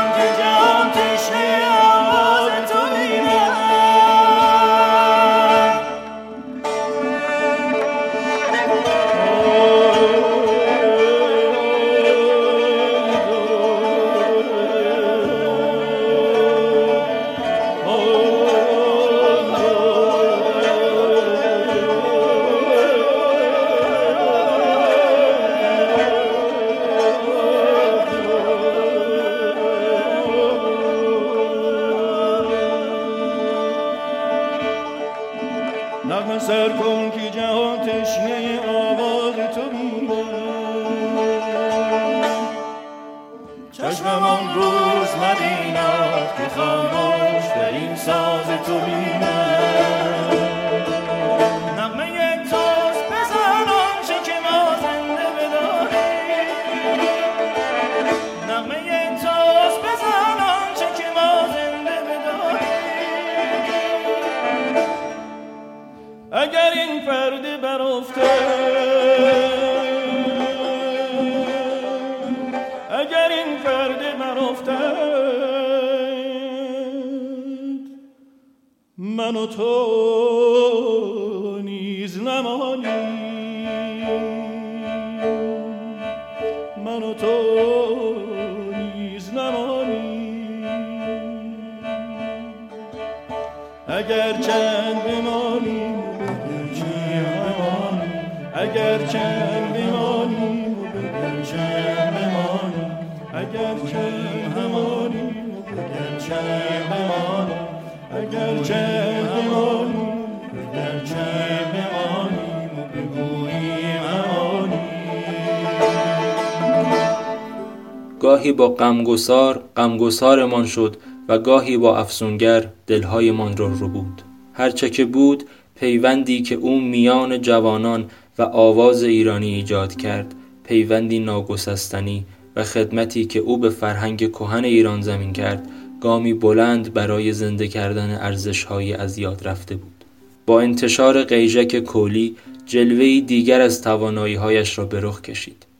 با 118.61 118.69
غمگسار 118.69 119.63
غمگسارمان 119.77 120.65
شد 120.65 120.95
و 121.27 121.37
گاهی 121.37 121.77
با 121.77 121.97
افسونگر 121.97 122.69
دلهایمان 122.87 123.57
را 123.57 123.67
ربود 123.67 124.21
هرچه 124.53 124.89
که 124.89 125.05
بود 125.05 125.43
پیوندی 125.75 126.41
که 126.41 126.55
او 126.55 126.81
میان 126.81 127.41
جوانان 127.41 128.05
و 128.37 128.41
آواز 128.41 129.03
ایرانی 129.03 129.53
ایجاد 129.53 129.95
کرد. 129.95 130.35
پیوندی 130.63 131.19
ناگسستنی 131.19 132.25
و 132.55 132.63
خدمتی 132.63 133.25
که 133.25 133.39
او 133.39 133.57
به 133.57 133.69
فرهنگ 133.69 134.31
کهن 134.31 134.65
ایران 134.65 135.01
زمین 135.01 135.33
کرد 135.33 135.69
گامی 136.01 136.33
بلند 136.33 136.93
برای 136.93 137.33
زنده 137.33 137.67
کردن 137.67 138.17
ارزش‌های 138.21 138.93
از 138.93 139.17
یاد 139.17 139.47
رفته 139.47 139.75
بود. 139.75 140.05
با 140.45 140.61
انتشار 140.61 141.23
قیژک 141.23 141.79
کولی 141.79 142.35
جلوه‌ای 142.65 143.21
دیگر 143.21 143.61
از 143.61 143.81
توانایی‌هایش 143.81 144.77
را 144.77 144.85
به 144.85 144.99
رخ 145.01 145.21
کشید. 145.21 145.70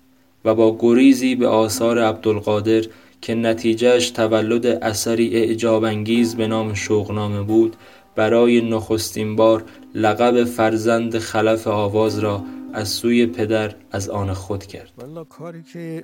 و 0.45 0.55
با 0.55 0.77
گریزی 0.79 1.35
به 1.35 1.47
آثار 1.47 1.99
عبدالقادر 1.99 2.83
که 3.21 3.35
نتیجهش 3.35 4.09
تولد 4.09 4.65
اثری 4.65 5.35
اعجاب 5.35 5.83
انگیز 5.83 6.35
به 6.35 6.47
نام 6.47 6.73
شوقنامه 6.73 7.41
بود 7.41 7.75
برای 8.15 8.69
نخستین 8.69 9.35
بار 9.35 9.63
لقب 9.95 10.43
فرزند 10.43 11.17
خلف 11.17 11.67
آواز 11.67 12.19
را 12.19 12.43
از 12.73 12.89
سوی 12.89 13.25
پدر 13.25 13.75
از 13.91 14.09
آن 14.09 14.33
خود 14.33 14.65
کرد. 14.65 14.91
والا 14.97 15.23
کاری 15.23 15.63
که 15.63 16.03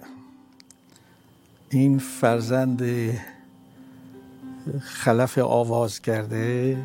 این 1.69 1.99
فرزند 1.99 2.83
خلف 4.81 5.37
آواز 5.37 6.01
کرده 6.01 6.77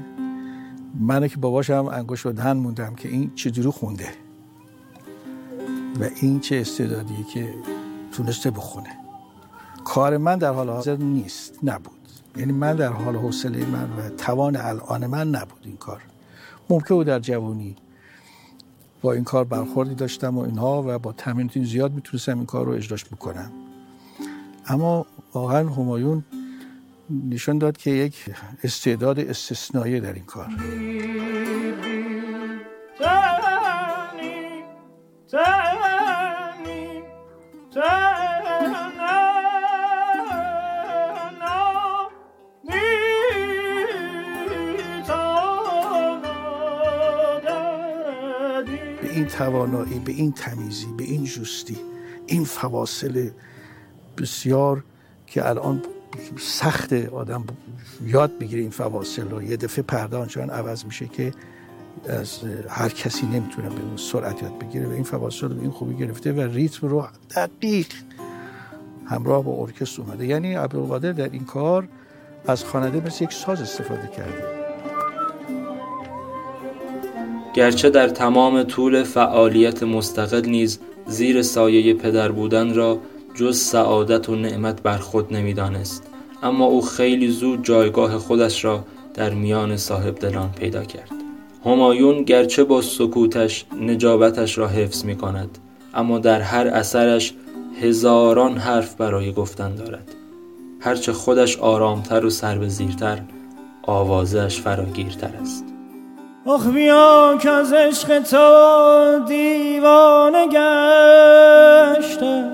من 1.00 1.28
که 1.28 1.36
باباشم 1.36 1.88
انگوش 1.92 2.26
و 2.26 2.32
دهن 2.32 2.52
موندم 2.52 2.94
که 2.94 3.08
این 3.08 3.34
چجوری 3.34 3.68
خونده. 3.68 4.08
و 6.00 6.08
این 6.20 6.40
چه 6.40 6.56
استعدادیه 6.56 7.24
که 7.34 7.54
تونسته 8.12 8.50
بخونه. 8.50 8.98
کار 9.84 10.16
من 10.16 10.38
در 10.38 10.52
حال 10.52 10.70
حاضر 10.70 10.96
نیست 10.96 11.58
نبود. 11.62 11.98
یعنی 12.36 12.52
من 12.52 12.76
در 12.76 12.88
حال 12.88 13.16
حوصله 13.16 13.66
من 13.66 13.90
و 13.92 14.08
توان 14.08 14.56
الان 14.56 15.06
من 15.06 15.28
نبود 15.28 15.60
این 15.64 15.76
کار. 15.76 16.02
ممکن 16.70 16.94
بود 16.94 17.06
در 17.06 17.18
جوانی 17.18 17.76
با 19.02 19.12
این 19.12 19.24
کار 19.24 19.44
برخوردی 19.44 19.94
داشتم 19.94 20.38
و 20.38 20.40
اینها 20.40 20.82
و 20.86 20.98
با 20.98 21.12
تمرین 21.12 21.64
زیاد 21.64 21.92
می‌تونستم 21.92 22.36
این 22.36 22.46
کار 22.46 22.66
رو 22.66 22.72
اجراش 22.72 23.04
بکنم. 23.04 23.52
اما 24.66 25.06
واقعا 25.34 25.68
همایون 25.68 26.24
نشان 27.30 27.58
داد 27.58 27.76
که 27.76 27.90
یک 27.90 28.24
استعداد 28.64 29.18
استثنایی 29.18 30.00
در 30.00 30.12
این 30.12 30.24
کار. 30.24 30.48
این 49.22 49.30
توانایی 49.30 49.98
به 49.98 50.12
این 50.12 50.32
تمیزی 50.32 50.86
به 50.96 51.04
این 51.04 51.24
جستی 51.24 51.76
این 52.26 52.44
فواصل 52.44 53.30
بسیار 54.18 54.84
که 55.26 55.48
الان 55.48 55.82
سخت 56.38 56.92
آدم 56.92 57.44
یاد 58.06 58.38
بگیره 58.38 58.62
این 58.62 58.70
فواصل 58.70 59.28
رو. 59.28 59.42
یه 59.42 59.56
دفعه 59.56 59.82
پرده 59.82 60.16
آنچنان 60.16 60.50
عوض 60.50 60.84
میشه 60.84 61.06
که 61.06 61.32
از 62.08 62.40
هر 62.68 62.88
کسی 62.88 63.26
نمی‌تونه 63.26 63.68
به 63.68 63.82
اون 63.82 63.96
سرعت 63.96 64.42
یاد 64.42 64.58
بگیره 64.58 64.86
و 64.86 64.90
این 64.90 65.04
فواصل 65.04 65.48
رو 65.48 65.60
این 65.60 65.70
خوبی 65.70 65.94
گرفته 65.94 66.32
و 66.32 66.40
ریتم 66.40 66.88
رو 66.88 67.06
دقیق 67.36 67.86
همراه 69.06 69.44
با 69.44 69.52
ارکستر 69.52 70.02
اومده. 70.02 70.26
یعنی 70.26 70.54
عبدالقادر 70.54 71.12
در 71.12 71.28
این 71.28 71.44
کار 71.44 71.88
از 72.46 72.64
خواننده 72.64 73.00
مثل 73.06 73.24
یک 73.24 73.32
ساز 73.32 73.60
استفاده 73.60 74.06
کرده. 74.16 74.61
گرچه 77.54 77.90
در 77.90 78.08
تمام 78.08 78.62
طول 78.62 79.02
فعالیت 79.02 79.82
مستقل 79.82 80.48
نیز 80.48 80.78
زیر 81.06 81.42
سایه 81.42 81.94
پدر 81.94 82.32
بودن 82.32 82.74
را 82.74 82.98
جز 83.34 83.58
سعادت 83.58 84.28
و 84.28 84.36
نعمت 84.36 84.82
بر 84.82 84.98
خود 84.98 85.34
نمی‌دانست 85.34 86.02
اما 86.42 86.64
او 86.64 86.82
خیلی 86.82 87.30
زود 87.30 87.64
جایگاه 87.64 88.18
خودش 88.18 88.64
را 88.64 88.84
در 89.14 89.30
میان 89.30 89.76
صاحب 89.76 90.18
دلان 90.18 90.50
پیدا 90.52 90.84
کرد. 90.84 91.10
همایون 91.64 92.22
گرچه 92.22 92.64
با 92.64 92.82
سکوتش 92.82 93.64
نجابتش 93.80 94.58
را 94.58 94.68
حفظ 94.68 95.04
می 95.04 95.16
کند 95.16 95.58
اما 95.94 96.18
در 96.18 96.40
هر 96.40 96.66
اثرش 96.66 97.34
هزاران 97.80 98.56
حرف 98.56 98.94
برای 98.94 99.32
گفتن 99.32 99.74
دارد. 99.74 100.08
هرچه 100.80 101.12
خودش 101.12 101.58
آرامتر 101.58 102.24
و 102.24 102.30
سر 102.30 102.68
زیرتر 102.68 103.22
آوازش 103.82 104.60
فراگیرتر 104.60 105.30
است. 105.40 105.71
آخ 106.46 106.66
بیا 106.66 107.38
که 107.42 107.50
از 107.50 107.72
عشق 107.72 108.18
تو 108.18 109.18
دیوانه 109.26 110.46
گشته 110.46 112.44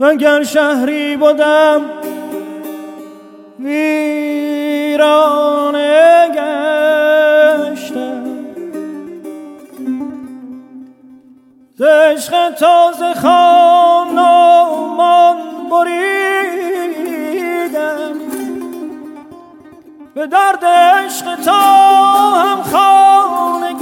و 0.00 0.14
گر 0.14 0.42
شهری 0.42 1.16
بودم 1.16 1.80
ویرانه 3.60 5.10
گشته 6.28 8.10
عشق 11.80 12.50
تازه 12.50 13.14
خان 13.14 14.14
من 14.98 15.36
بریدم 15.70 16.39
به 20.14 20.26
درد 20.26 20.64
عشق 20.64 21.36
تا 21.44 21.60
هم 22.30 22.62
خانه 22.62 23.74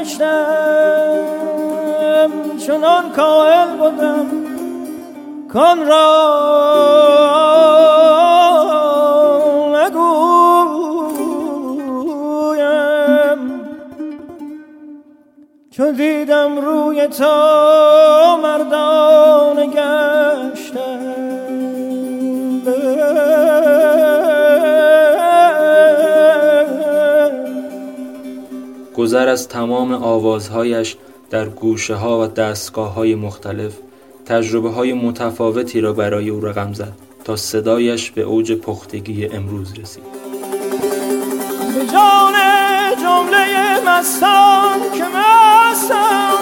گشتم. 0.00 0.62
چنان 2.66 3.12
کائل 3.12 3.76
بودم 3.76 4.26
کن 5.52 5.78
را 5.86 6.42
چون 15.70 15.92
دیدم 15.92 16.58
روی 16.58 17.06
تا 17.06 18.36
مردان 18.42 19.70
گشته 19.70 20.21
گذر 29.02 29.28
از 29.28 29.48
تمام 29.48 29.92
آوازهایش 29.92 30.96
در 31.30 31.48
گوشه 31.48 31.94
ها 31.94 32.22
و 32.22 32.26
دستگاه 32.26 32.94
های 32.94 33.14
مختلف 33.14 33.72
تجربه 34.26 34.70
های 34.70 34.92
متفاوتی 34.92 35.80
را 35.80 35.92
برای 35.92 36.30
او 36.30 36.40
رقم 36.40 36.72
زد 36.72 36.92
تا 37.24 37.36
صدایش 37.36 38.10
به 38.10 38.22
اوج 38.22 38.52
پختگی 38.52 39.26
امروز 39.26 39.78
رسید. 39.78 40.02
به 41.74 41.86
جان 41.92 42.34
جمله 43.02 43.80
مستان 43.86 44.80
که 44.94 45.04
مستم 45.04 46.41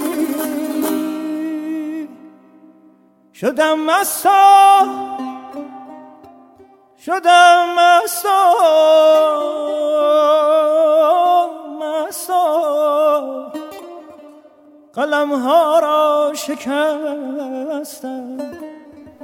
شدم 3.41 3.79
مستا 3.79 4.85
شدم 7.05 7.65
مستا 7.77 8.53
مستا 11.81 13.51
قلم 14.93 15.33
ها 15.33 15.79
را 15.79 16.33
شکستم. 16.35 18.37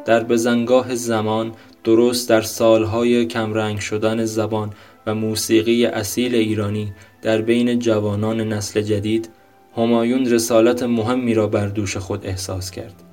در 0.06 0.23
بزنگاه 0.23 0.95
زمان 0.95 1.51
درست 1.84 2.30
در 2.30 2.41
سالهای 2.41 3.25
کمرنگ 3.25 3.80
شدن 3.80 4.25
زبان 4.25 4.73
و 5.08 5.15
موسیقی 5.15 5.86
اصیل 5.86 6.36
ایرانی 6.36 6.93
در 7.21 7.41
بین 7.41 7.80
جوانان 7.80 8.41
نسل 8.41 8.82
جدید 8.82 9.30
همایون 9.77 10.25
رسالت 10.25 10.84
مهمی 10.84 11.34
را 11.34 11.47
بر 11.47 11.67
دوش 11.67 11.97
خود 11.97 12.25
احساس 12.25 12.71
کرد. 12.71 13.06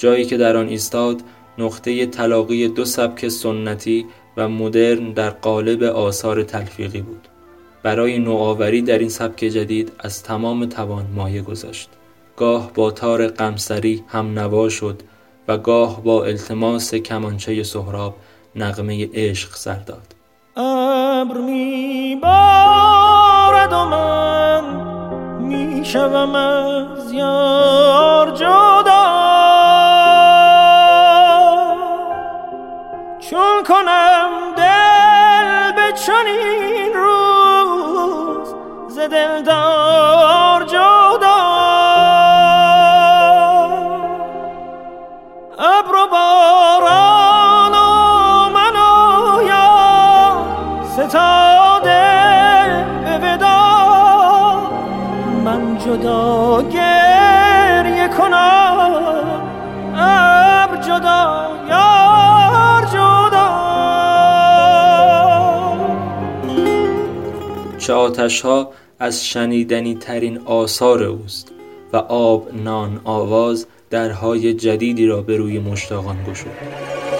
جایی 0.00 0.24
که 0.24 0.36
در 0.36 0.56
آن 0.56 0.68
ایستاد 0.68 1.20
نقطه 1.58 2.06
تلاقی 2.06 2.68
دو 2.68 2.84
سبک 2.84 3.28
سنتی 3.28 4.06
و 4.36 4.48
مدرن 4.48 5.12
در 5.12 5.30
قالب 5.30 5.82
آثار 5.82 6.42
تلفیقی 6.42 7.00
بود. 7.00 7.28
برای 7.82 8.18
نوآوری 8.18 8.82
در 8.82 8.98
این 8.98 9.08
سبک 9.08 9.38
جدید 9.38 9.92
از 9.98 10.22
تمام 10.22 10.66
توان 10.66 11.06
مایه 11.14 11.42
گذاشت. 11.42 11.88
گاه 12.36 12.72
با 12.74 12.90
تار 12.90 13.26
قمسری 13.26 14.04
هم 14.08 14.38
نوا 14.38 14.68
شد 14.68 15.02
و 15.48 15.58
گاه 15.58 16.02
با 16.02 16.24
التماس 16.24 16.94
کمانچه 16.94 17.62
سهراب 17.62 18.16
نغمه 18.56 19.08
عشق 19.14 19.56
سر 19.56 19.78
داد. 19.78 20.14
ابر 20.56 21.38
می 21.40 22.18
بارد 22.22 23.72
و 23.72 23.84
من 23.84 24.64
می 25.40 25.84
شوم 25.84 26.34
از 26.34 27.12
یار 27.12 28.30
جدا 28.30 28.89
کنم 33.70 34.30
دل 34.56 35.72
به 35.72 35.92
چنین 35.92 36.92
روز 36.94 38.54
ز 38.88 38.98
دلدار 38.98 40.09
آتش 67.90 68.40
ها 68.40 68.72
از 68.98 69.26
شنیدنی 69.26 69.94
ترین 69.94 70.38
آثار 70.38 71.02
اوست 71.02 71.52
و 71.92 71.96
آب 71.96 72.54
نان 72.54 73.00
آواز 73.04 73.66
درهای 73.90 74.54
جدیدی 74.54 75.06
را 75.06 75.22
به 75.22 75.36
روی 75.36 75.58
مشتاقان 75.58 76.16
گشود. 76.24 77.19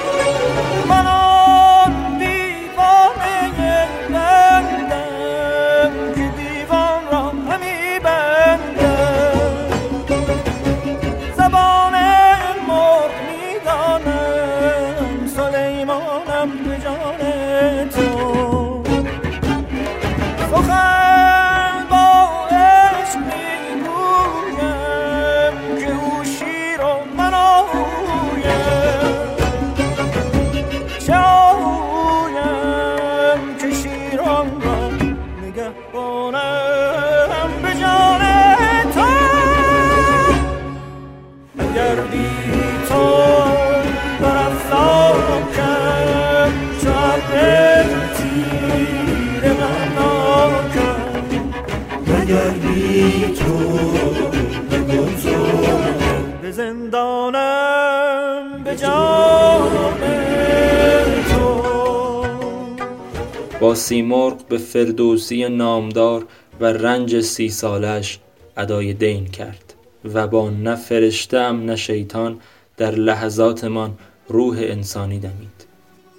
بی 52.30 53.34
تو 53.34 53.58
به 56.42 56.50
زندانم 56.50 57.84
به 58.64 58.76
با 63.60 63.74
سیمرغ 63.74 64.46
به 64.48 64.58
فردوسی 64.58 65.48
نامدار 65.48 66.26
و 66.60 66.64
رنج 66.64 67.20
سی 67.20 67.48
سالش 67.48 68.18
ادای 68.56 68.92
دین 68.92 69.26
کرد 69.26 69.74
و 70.14 70.26
با 70.26 70.50
نه 70.50 70.76
فرشتم 70.76 71.64
نه 71.64 71.76
شیطان 71.76 72.40
در 72.76 72.90
لحظاتمان 72.90 73.98
روح 74.28 74.56
انسانی 74.60 75.18
دمید. 75.18 75.66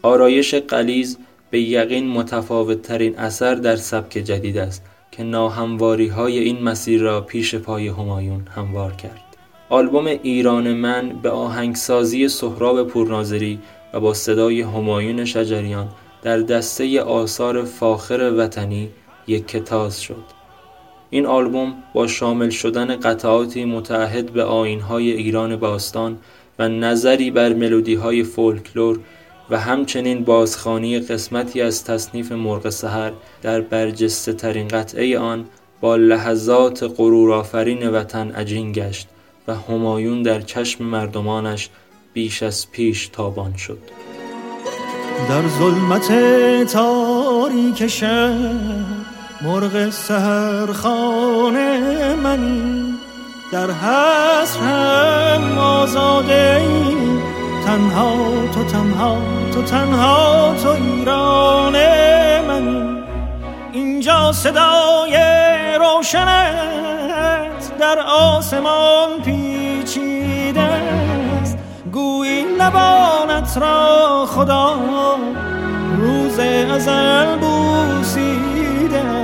آرایش 0.02 0.54
قلیز 0.54 1.18
به 1.50 1.62
یقین 1.62 2.08
متفاوت 2.08 2.82
ترین 2.82 3.18
اثر 3.20 3.56
در 3.56 3.76
سبک 3.76 4.12
جدید 4.12 4.58
است. 4.58 4.84
که 5.22 5.28
ناهمواری 5.28 6.08
های 6.08 6.40
این 6.40 6.64
مسیر 6.64 7.02
را 7.02 7.22
پیش 7.22 7.56
پای 7.56 7.88
همایون 7.88 8.48
هموار 8.56 8.92
کرد. 8.92 9.38
آلبوم 9.70 10.06
ایران 10.06 10.74
من 10.74 11.10
به 11.10 11.30
آهنگسازی 11.30 12.28
سهراب 12.28 12.88
پورناظری 12.88 13.60
و 13.94 14.00
با 14.00 14.14
صدای 14.14 14.62
همایون 14.62 15.26
شجریان 15.26 15.90
در 16.22 16.38
دسته 16.38 17.02
آثار 17.02 17.64
فاخر 17.64 18.34
وطنی 18.38 18.90
یک 19.28 19.48
کتاز 19.48 20.02
شد. 20.02 20.24
این 21.10 21.26
آلبوم 21.26 21.74
با 21.94 22.08
شامل 22.08 22.50
شدن 22.50 22.96
قطعاتی 22.96 23.66
متعهد 23.66 24.34
به 24.34 24.44
آینهای 24.44 25.12
ایران 25.12 25.56
باستان 25.56 26.18
و 26.60 26.68
نظری 26.70 27.32
بر 27.32 27.54
ملودی 27.54 27.96
های 27.96 28.24
فولکلور 28.24 29.00
و 29.52 29.60
همچنین 29.60 30.24
بازخانی 30.24 31.00
قسمتی 31.00 31.62
از 31.62 31.84
تصنیف 31.84 32.32
مرغ 32.32 32.70
سحر 32.70 33.12
در 33.42 33.62
برجسته 33.62 34.34
ترین 34.34 34.68
قطعه 34.68 35.20
آن 35.20 35.46
با 35.82 35.96
لحظات 35.96 36.84
غرورآفرین 36.98 37.90
وطن 37.90 38.32
عجین 38.32 38.72
گشت 38.72 39.08
و 39.48 39.56
همایون 39.56 40.24
در 40.24 40.42
چشم 40.42 40.84
مردمانش 40.84 41.70
بیش 42.14 42.44
از 42.44 42.72
پیش 42.72 43.08
تابان 43.08 43.56
شد. 43.58 43.80
در 45.30 45.48
ظلمت 45.48 46.08
تاریک 46.74 47.88
شهر 47.88 48.86
مرغ 49.42 49.90
سهر 49.90 50.74
خانه 50.74 52.16
منی 52.16 52.94
در 53.52 53.72
حسرم 53.72 55.58
آزاده 55.58 56.56
ای 56.62 57.41
تنها 57.66 58.14
تو 58.54 58.64
تنها 58.64 59.18
تو 59.54 59.62
تنها 59.62 60.54
تو 60.64 60.70
ایران 60.70 61.76
منی 62.48 63.04
اینجا 63.72 64.32
صدای 64.32 65.18
روشنت 65.80 67.78
در 67.80 68.00
آسمان 68.00 69.22
پیچیده 69.26 70.62
است. 70.62 71.58
گویی 71.92 72.44
لبانت 72.44 73.58
را 73.58 74.26
خدا 74.26 74.76
روز 75.98 76.40
ازل 76.40 77.38
بوسیده 77.38 79.21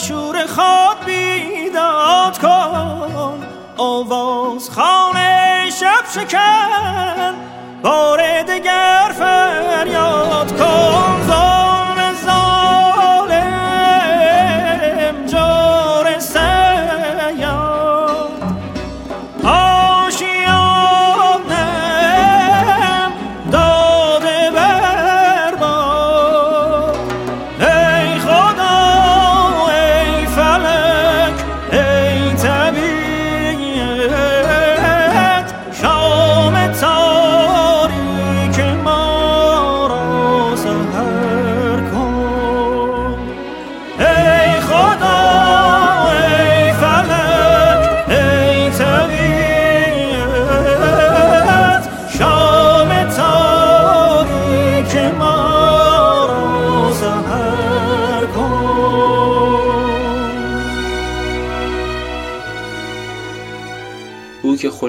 شور 0.00 0.46
خواب 0.46 1.04
بیداد 1.06 2.38
کن. 2.38 3.46
آواز 3.76 4.70
خانه 4.70 5.70
شب 5.80 6.04
شکن. 6.14 7.34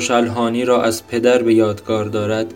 خوشالهانی 0.02 0.66
را 0.66 0.84
از 0.84 1.08
پدر 1.08 1.44
به 1.44 1.54
یادگار 1.54 2.06
دارد 2.06 2.54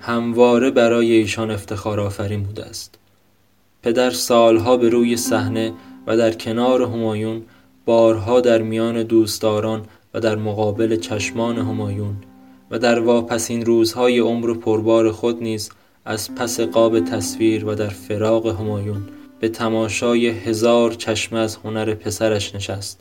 همواره 0.00 0.70
برای 0.70 1.12
ایشان 1.12 1.50
افتخار 1.50 2.00
آفرین 2.00 2.42
بوده 2.42 2.64
است. 2.64 2.98
پدر 3.82 4.10
سالها 4.10 4.76
به 4.76 4.88
روی 4.88 5.16
صحنه 5.16 5.72
و 6.06 6.16
در 6.16 6.32
کنار 6.32 6.82
همایون 6.82 7.42
بارها 7.84 8.40
در 8.40 8.62
میان 8.62 9.02
دوستداران 9.02 9.82
و 10.14 10.20
در 10.20 10.36
مقابل 10.36 10.96
چشمان 10.96 11.58
همایون 11.58 12.16
و 12.70 12.78
در 12.78 12.98
واپسین 12.98 13.64
روزهای 13.64 14.18
عمر 14.18 14.54
پربار 14.54 15.12
خود 15.12 15.42
نیز 15.42 15.70
از 16.04 16.34
پس 16.34 16.60
قاب 16.60 17.00
تصویر 17.00 17.64
و 17.64 17.74
در 17.74 17.88
فراق 17.88 18.46
همایون 18.46 19.02
به 19.40 19.48
تماشای 19.48 20.28
هزار 20.28 20.92
چشمه 20.92 21.38
از 21.38 21.56
هنر 21.56 21.94
پسرش 21.94 22.54
نشست 22.54 23.00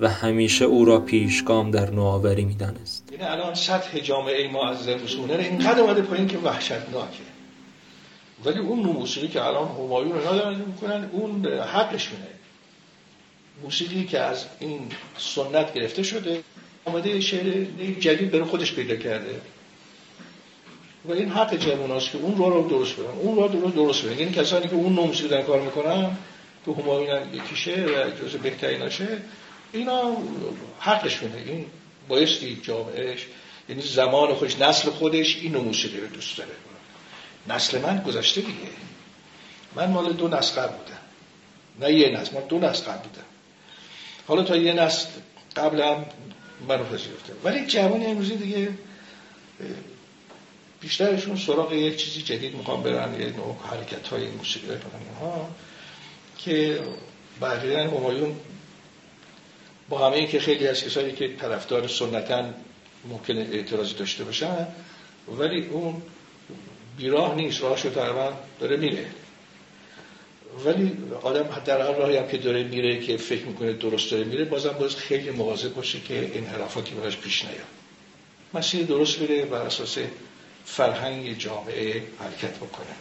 و 0.00 0.08
همیشه 0.08 0.64
او 0.64 0.84
را 0.84 1.00
پیشگام 1.00 1.70
در 1.70 1.90
نوآوری 1.90 2.44
می‌دانست. 2.44 3.01
الان 3.22 3.54
سطح 3.54 3.98
جامعه 3.98 4.48
ما 4.48 4.70
از 4.70 4.88
هنر 4.88 5.36
اینقدر 5.36 5.80
اومده 5.80 6.02
پایین 6.02 6.28
که 6.28 6.38
وحشتناکه. 6.38 7.22
ولی 8.44 8.58
اون 8.58 8.78
موسیقی 8.78 9.28
که 9.28 9.44
الان 9.44 9.68
همایون 9.68 10.18
اینا 10.18 10.36
دارن 10.36 10.58
می‌کنن 10.58 11.08
اون 11.12 11.46
حقشونه 11.46 12.26
موسیقی 13.62 14.04
که 14.04 14.20
از 14.20 14.44
این 14.60 14.80
سنت 15.18 15.74
گرفته 15.74 16.02
شده 16.02 16.42
آمده 16.84 17.20
شعر 17.20 17.64
جدید 18.00 18.30
برای 18.30 18.44
خودش 18.44 18.72
پیدا 18.72 18.96
کرده. 18.96 19.40
و 21.04 21.12
این 21.12 21.28
حق 21.28 21.56
جواناست 21.56 22.10
که 22.10 22.18
اون 22.18 22.36
رو 22.36 22.50
رو 22.50 22.68
درست 22.68 22.96
برن 22.96 23.18
اون 23.18 23.36
رو 23.36 23.48
درست 23.48 23.74
درست 23.74 24.02
برن 24.04 24.18
یعنی 24.18 24.32
کسانی 24.32 24.68
که 24.68 24.74
اون 24.74 24.92
موسیقی 24.92 25.28
دارن 25.28 25.42
کار 25.42 25.60
می‌کنن 25.60 26.16
که 26.66 26.72
همایون 26.72 27.16
هم 27.16 27.34
یکیشه 27.34 27.84
و 27.84 28.10
جز 28.10 28.36
بهتریناشه 28.36 29.08
اینا 29.72 30.16
حقشونه 30.80 31.36
این 31.46 31.66
بایستی 32.12 32.60
جامعهش 32.62 33.26
یعنی 33.68 33.82
زمان 33.82 34.34
خودش 34.34 34.58
نسل 34.58 34.90
خودش 34.90 35.36
این 35.36 35.56
موسیقی 35.56 36.00
رو 36.00 36.06
دوست 36.06 36.38
داره. 36.38 36.50
نسل 37.48 37.80
من 37.80 38.02
گذشته 38.06 38.40
دیگه. 38.40 38.72
من 39.74 39.90
مال 39.90 40.12
دو 40.12 40.28
نسل 40.28 40.60
قبل 40.60 40.76
بودم. 40.76 41.00
نه 41.80 41.92
یه 41.92 42.08
نسل 42.08 42.34
من 42.34 42.46
دو 42.46 42.58
نسل 42.58 42.84
قبل 42.84 43.08
بودم. 43.08 43.24
حالا 44.28 44.42
تا 44.42 44.56
یه 44.56 44.72
نسل 44.72 45.08
قبل 45.56 45.82
هم 45.82 46.06
منو 46.68 46.84
پذیرفته 46.84 47.32
ولی 47.44 47.66
جوان 47.66 48.06
امروزی 48.06 48.36
دیگه 48.36 48.68
بیشترشون 50.80 51.36
سراغ 51.36 51.72
یک 51.72 51.96
چیزی 51.96 52.22
جدید 52.22 52.54
می‌خوام 52.54 52.82
برن 52.82 53.20
یه 53.20 53.26
نوع 53.26 53.56
حرکت 53.70 54.08
های 54.08 54.26
موسیقی 54.26 54.66
ها 55.20 55.48
که 56.38 56.80
بقیه 57.40 57.78
همایون 57.78 58.36
با 59.92 60.06
همه 60.06 60.16
این 60.16 60.28
که 60.28 60.40
خیلی 60.40 60.66
از 60.66 60.84
کسایی 60.84 61.12
که 61.12 61.28
طرفدار 61.28 61.88
سنتن 61.88 62.54
ممکن 63.08 63.36
اعتراضی 63.36 63.94
داشته 63.94 64.24
باشن 64.24 64.66
ولی 65.38 65.66
اون 65.66 66.02
بیراه 66.96 67.34
نیست 67.34 67.62
راهشو 67.62 67.90
تقریبا 67.90 68.32
داره 68.60 68.76
میره. 68.76 69.06
ولی 70.64 70.92
آدم 71.22 71.62
در 71.64 71.80
هر 71.80 71.92
راهی 71.92 72.16
هم 72.16 72.28
که 72.28 72.38
داره 72.38 72.62
میره 72.62 73.00
که 73.00 73.16
فکر 73.16 73.44
می‌کنه 73.44 73.72
درست 73.72 74.10
داره 74.10 74.24
میره 74.24 74.44
بازم 74.44 74.72
باز 74.72 74.96
خیلی 74.96 75.30
مواظب 75.30 75.74
باشه 75.74 76.00
که 76.00 76.30
انحرافاتی 76.34 76.94
براش 76.94 77.16
پیش 77.16 77.44
نیاد. 77.44 77.66
مسیر 78.54 78.86
درست 78.86 79.18
بره 79.18 79.44
بر 79.44 79.62
اساس 79.62 79.98
فرهنگ 80.64 81.38
جامعه 81.38 82.02
حرکت 82.18 82.56
بکنه. 82.56 82.94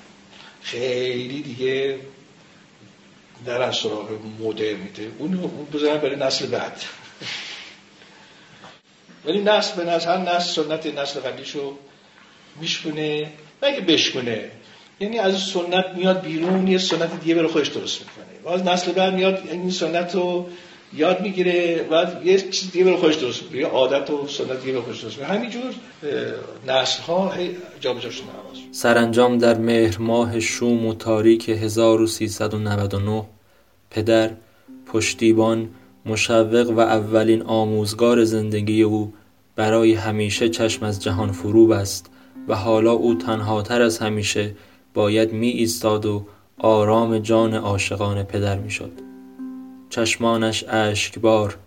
خیلی 0.62 1.42
دیگه 1.42 2.00
در 3.46 3.62
از 3.62 3.76
سراغ 3.76 4.10
مدرنیته 4.40 5.12
اون 5.20 5.52
بذارن 5.74 5.98
برای 5.98 6.16
نسل 6.16 6.46
بعد. 6.46 6.82
ولی 9.26 9.42
نسل 9.42 9.76
به 9.76 9.92
نسل 9.92 10.10
هر 10.10 10.18
نسل 10.18 10.64
سنت 10.64 10.86
نسل 11.00 11.20
قبلیشو 11.20 11.78
میشکونه 12.62 13.32
نه 13.64 13.76
که 13.76 13.82
بشکونه 13.82 14.52
یعنی 15.00 15.20
از 15.20 15.40
سنت 15.40 15.86
میاد 15.96 16.22
بیرون 16.22 16.68
یه 16.68 16.78
سنت 16.78 17.20
دیگه 17.20 17.36
برای 17.36 17.48
خودش 17.48 17.68
درست 17.68 18.00
می‌کنه. 18.00 18.40
باز 18.44 18.64
نسل 18.64 18.92
بعد 18.92 19.14
میاد 19.14 19.48
این 19.52 19.72
سنت 19.72 20.16
رو 20.16 20.50
یاد 20.94 21.22
می‌گیره 21.22 21.88
و 21.92 22.06
یه 22.26 22.38
چیز 22.50 22.72
دیگه 22.72 22.86
برای 22.86 22.98
خودش 22.98 23.16
درست 23.16 23.56
یه 23.56 23.68
عادت 23.68 24.10
و 24.10 24.28
سنت 24.28 24.64
دیگه 24.66 24.82
خودش 24.82 25.02
درست 25.02 25.20
همینجور 25.20 25.74
نسل 26.68 27.02
ها 27.04 27.34
جابجا 27.80 28.10
شده 28.10 28.26
سرانجام 28.72 29.38
در 29.38 29.58
مهر 29.58 29.98
ماه 30.00 30.40
شوم 30.40 30.86
و 30.86 30.94
تاریک 30.94 31.50
1399 31.50 33.24
پدر 33.90 34.32
پشتیبان 34.86 35.70
مشوق 36.06 36.74
و 36.76 36.80
اولین 36.80 37.42
آموزگار 37.42 38.24
زندگی 38.24 38.84
او 38.84 39.14
برای 39.56 39.94
همیشه 39.94 40.50
چشم 40.50 40.86
از 40.86 41.04
جهان 41.04 41.32
فرو 41.32 41.68
بست 41.68 42.10
و 42.48 42.56
حالا 42.56 42.92
او 42.92 43.16
تنهاتر 43.16 43.82
از 43.82 44.00
همیشه 44.00 44.56
باید 44.94 45.34
می 45.34 45.48
ایستاد 45.48 46.06
و 46.06 46.26
آرام 46.58 47.20
جان 47.20 47.54
عاشقان 47.54 48.24
پدر 48.24 48.60
می 48.60 48.72
شد. 48.72 49.11
چشمانش 49.92 50.64
اشکبار 50.68 51.58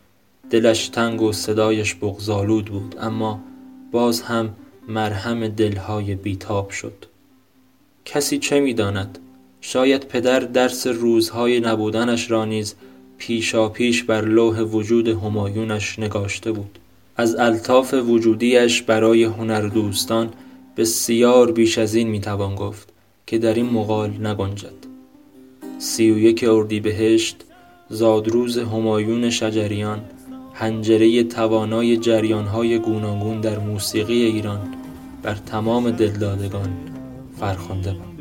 دلش 0.50 0.88
تنگ 0.88 1.22
و 1.22 1.32
صدایش 1.32 1.94
بغزالود 1.94 2.64
بود 2.64 2.94
اما 3.00 3.40
باز 3.92 4.22
هم 4.22 4.54
مرهم 4.88 5.48
دلهای 5.48 6.14
بیتاب 6.14 6.70
شد. 6.70 7.04
کسی 8.04 8.38
چه 8.38 8.60
می‌داند؟ 8.60 9.18
شاید 9.60 10.08
پدر 10.08 10.40
درس 10.40 10.87
روزهای 10.87 11.60
نبودنش 11.60 12.30
را 12.30 12.44
نیز 12.44 12.74
پیشا 13.18 13.68
پیش 13.68 14.02
بر 14.02 14.24
لوح 14.24 14.60
وجود 14.60 15.08
همایونش 15.08 15.98
نگاشته 15.98 16.52
بود. 16.52 16.78
از 17.16 17.37
الطاف 17.37 17.94
وجودیش 17.94 18.82
برای 18.82 19.24
هنردوستان 19.24 20.32
بسیار 20.76 21.52
بیش 21.52 21.78
از 21.78 21.94
این 21.94 22.08
می‌توان 22.08 22.54
گفت 22.54 22.88
که 23.26 23.38
در 23.38 23.54
این 23.54 23.70
مقال 23.70 24.10
نگنجد. 24.26 24.87
سی 25.78 26.10
و 26.10 26.18
یک 26.18 26.44
اردیبهشت 26.48 27.37
زادروز 27.88 28.59
همایون 28.59 29.31
شجریان 29.31 30.01
هنجره 30.55 31.25
توانای 31.25 31.97
جریانهای 31.97 32.79
گوناگون 32.79 33.40
در 33.40 33.59
موسیقی 33.59 34.23
ایران 34.23 34.61
بر 35.23 35.35
تمام 35.35 35.90
دلدادگان 35.90 36.68
فرخنده 37.40 37.92
بود 37.92 38.14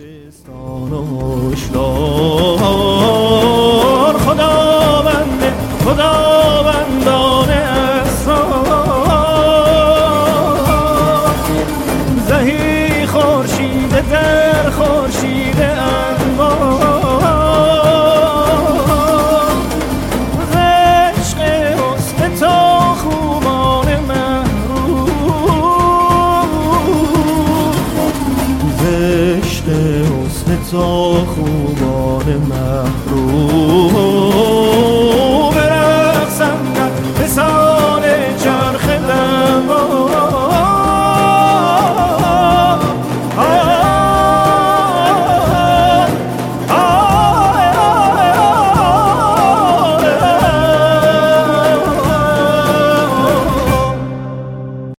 خداوند 4.18 5.42
خداوندان 5.86 7.23